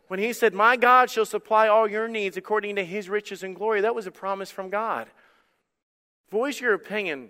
When 0.09 0.19
he 0.19 0.33
said, 0.33 0.55
My 0.55 0.77
God 0.77 1.11
shall 1.11 1.27
supply 1.27 1.69
all 1.69 1.87
your 1.87 2.09
needs 2.09 2.39
according 2.39 2.77
to 2.77 2.85
his 2.85 3.11
riches 3.11 3.43
and 3.43 3.55
glory, 3.55 3.83
that 3.83 3.95
was 3.95 4.07
a 4.07 4.11
promise 4.11 4.51
from 4.51 4.71
God. 4.71 5.09
Voice 6.31 6.61
your 6.61 6.73
opinion, 6.73 7.29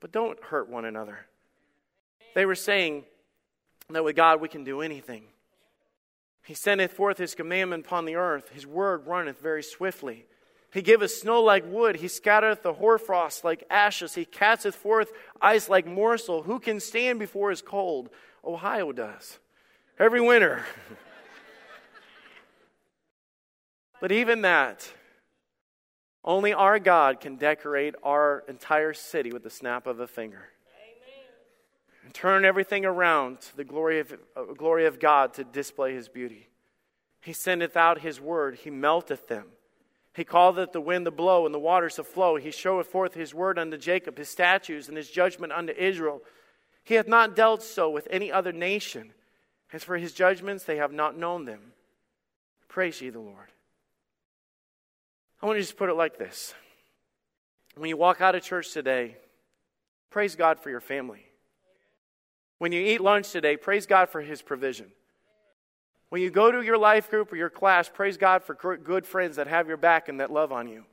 but 0.00 0.12
don't 0.12 0.42
hurt 0.42 0.68
one 0.68 0.84
another. 0.84 1.26
They 2.34 2.46
were 2.46 2.54
saying 2.54 3.04
that 3.90 4.04
with 4.04 4.16
God 4.16 4.40
we 4.40 4.48
can 4.48 4.64
do 4.64 4.80
anything. 4.80 5.24
He 6.44 6.54
sendeth 6.54 6.92
forth 6.92 7.18
his 7.18 7.34
commandment 7.34 7.86
upon 7.86 8.04
the 8.04 8.16
earth, 8.16 8.48
his 8.50 8.66
word 8.66 9.06
runneth 9.06 9.40
very 9.40 9.62
swiftly. 9.62 10.26
He 10.72 10.82
giveth 10.82 11.10
snow 11.10 11.42
like 11.42 11.64
wood, 11.66 11.96
he 11.96 12.08
scattereth 12.08 12.62
the 12.62 12.72
hoarfrost 12.72 13.44
like 13.44 13.64
ashes, 13.70 14.14
he 14.14 14.24
casteth 14.24 14.74
forth 14.74 15.12
ice 15.40 15.68
like 15.68 15.86
morsel. 15.86 16.42
Who 16.42 16.58
can 16.58 16.80
stand 16.80 17.18
before 17.18 17.50
his 17.50 17.62
cold? 17.62 18.08
Ohio 18.44 18.90
does. 18.92 19.38
Every 19.98 20.20
winter. 20.20 20.64
But 24.02 24.10
even 24.10 24.42
that, 24.42 24.92
only 26.24 26.52
our 26.52 26.80
God 26.80 27.20
can 27.20 27.36
decorate 27.36 27.94
our 28.02 28.42
entire 28.48 28.94
city 28.94 29.30
with 29.30 29.44
the 29.44 29.50
snap 29.50 29.86
of 29.86 30.00
a 30.00 30.08
finger. 30.08 30.48
Turn 32.12 32.44
everything 32.44 32.84
around 32.84 33.40
to 33.40 33.56
the 33.56 33.64
glory 33.64 34.00
of, 34.00 34.12
uh, 34.36 34.44
glory 34.56 34.86
of 34.86 35.00
God 35.00 35.34
to 35.34 35.44
display 35.44 35.94
his 35.94 36.08
beauty. 36.08 36.48
He 37.20 37.32
sendeth 37.32 37.76
out 37.76 38.00
his 38.00 38.20
word, 38.20 38.56
he 38.56 38.70
melteth 38.70 39.28
them. 39.28 39.46
He 40.14 40.24
calleth 40.24 40.72
the 40.72 40.80
wind 40.80 41.06
to 41.06 41.10
blow 41.10 41.46
and 41.46 41.54
the 41.54 41.58
waters 41.58 41.94
to 41.94 42.04
flow. 42.04 42.36
He 42.36 42.50
showeth 42.50 42.86
forth 42.86 43.14
his 43.14 43.32
word 43.32 43.58
unto 43.58 43.78
Jacob, 43.78 44.18
his 44.18 44.28
statutes 44.28 44.88
and 44.88 44.96
his 44.96 45.08
judgment 45.08 45.52
unto 45.52 45.72
Israel. 45.72 46.20
He 46.84 46.96
hath 46.96 47.08
not 47.08 47.34
dealt 47.34 47.62
so 47.62 47.88
with 47.88 48.06
any 48.10 48.30
other 48.30 48.52
nation. 48.52 49.14
As 49.72 49.82
for 49.82 49.96
his 49.96 50.12
judgments, 50.12 50.64
they 50.64 50.76
have 50.76 50.92
not 50.92 51.16
known 51.16 51.46
them. 51.46 51.72
Praise 52.68 53.00
ye 53.00 53.08
the 53.08 53.20
Lord. 53.20 53.48
I 55.40 55.46
want 55.46 55.56
to 55.56 55.62
just 55.62 55.78
put 55.78 55.88
it 55.88 55.94
like 55.94 56.18
this. 56.18 56.52
When 57.76 57.88
you 57.88 57.96
walk 57.96 58.20
out 58.20 58.34
of 58.34 58.42
church 58.42 58.72
today, 58.72 59.16
praise 60.10 60.36
God 60.36 60.60
for 60.60 60.68
your 60.68 60.80
family. 60.80 61.24
When 62.62 62.70
you 62.70 62.80
eat 62.80 63.00
lunch 63.00 63.32
today, 63.32 63.56
praise 63.56 63.86
God 63.86 64.08
for 64.08 64.20
His 64.20 64.40
provision. 64.40 64.92
When 66.10 66.22
you 66.22 66.30
go 66.30 66.52
to 66.52 66.62
your 66.62 66.78
life 66.78 67.10
group 67.10 67.32
or 67.32 67.36
your 67.36 67.50
class, 67.50 67.88
praise 67.88 68.16
God 68.16 68.44
for 68.44 68.54
good 68.54 69.04
friends 69.04 69.34
that 69.34 69.48
have 69.48 69.66
your 69.66 69.76
back 69.76 70.08
and 70.08 70.20
that 70.20 70.30
love 70.30 70.52
on 70.52 70.68
you. 70.68 70.84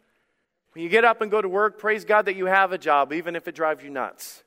When 0.74 0.84
you 0.84 0.90
get 0.90 1.06
up 1.06 1.22
and 1.22 1.30
go 1.30 1.44
to 1.44 1.48
work, 1.48 1.78
praise 1.78 2.06
God 2.06 2.26
that 2.26 2.36
you 2.36 2.48
have 2.48 2.72
a 2.72 2.80
job, 2.80 3.14
even 3.14 3.36
if 3.36 3.48
it 3.48 3.54
drives 3.54 3.84
you 3.84 3.92
nuts. 3.92 4.44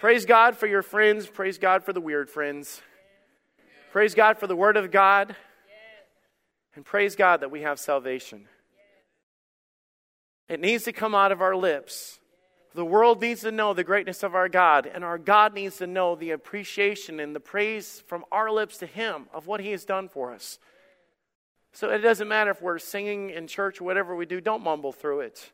Praise 0.00 0.26
God 0.26 0.56
for 0.56 0.66
your 0.66 0.82
friends. 0.82 1.28
Praise 1.28 1.58
God 1.58 1.84
for 1.84 1.92
the 1.92 2.00
weird 2.00 2.28
friends. 2.28 2.82
Praise 3.92 4.16
God 4.16 4.36
for 4.36 4.48
the 4.48 4.56
Word 4.56 4.76
of 4.76 4.90
God. 4.90 5.36
And 6.74 6.84
praise 6.84 7.14
God 7.14 7.38
that 7.42 7.52
we 7.52 7.60
have 7.60 7.78
salvation. 7.78 8.48
It 10.48 10.58
needs 10.58 10.82
to 10.86 10.92
come 10.92 11.14
out 11.14 11.30
of 11.30 11.40
our 11.40 11.54
lips. 11.54 12.18
The 12.76 12.84
world 12.84 13.22
needs 13.22 13.40
to 13.40 13.50
know 13.50 13.72
the 13.72 13.84
greatness 13.84 14.22
of 14.22 14.34
our 14.34 14.50
God, 14.50 14.84
and 14.84 15.02
our 15.02 15.16
God 15.16 15.54
needs 15.54 15.78
to 15.78 15.86
know 15.86 16.14
the 16.14 16.32
appreciation 16.32 17.20
and 17.20 17.34
the 17.34 17.40
praise 17.40 18.02
from 18.06 18.22
our 18.30 18.50
lips 18.50 18.76
to 18.78 18.86
Him 18.86 19.28
of 19.32 19.46
what 19.46 19.60
He 19.60 19.70
has 19.70 19.86
done 19.86 20.10
for 20.10 20.30
us. 20.30 20.58
So 21.72 21.88
it 21.88 22.00
doesn't 22.00 22.28
matter 22.28 22.50
if 22.50 22.60
we're 22.60 22.78
singing 22.78 23.30
in 23.30 23.46
church 23.46 23.80
or 23.80 23.84
whatever 23.84 24.14
we 24.14 24.26
do, 24.26 24.42
don't 24.42 24.62
mumble 24.62 24.92
through 24.92 25.20
it. 25.20 25.52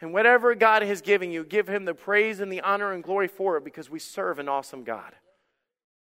And 0.00 0.12
whatever 0.12 0.56
God 0.56 0.82
has 0.82 1.00
given 1.00 1.30
you, 1.30 1.44
give 1.44 1.68
him 1.68 1.84
the 1.84 1.94
praise 1.94 2.40
and 2.40 2.50
the 2.50 2.60
honor 2.60 2.92
and 2.92 3.04
glory 3.04 3.28
for 3.28 3.56
it 3.56 3.64
because 3.64 3.88
we 3.88 4.00
serve 4.00 4.40
an 4.40 4.48
awesome 4.48 4.82
God. 4.82 5.14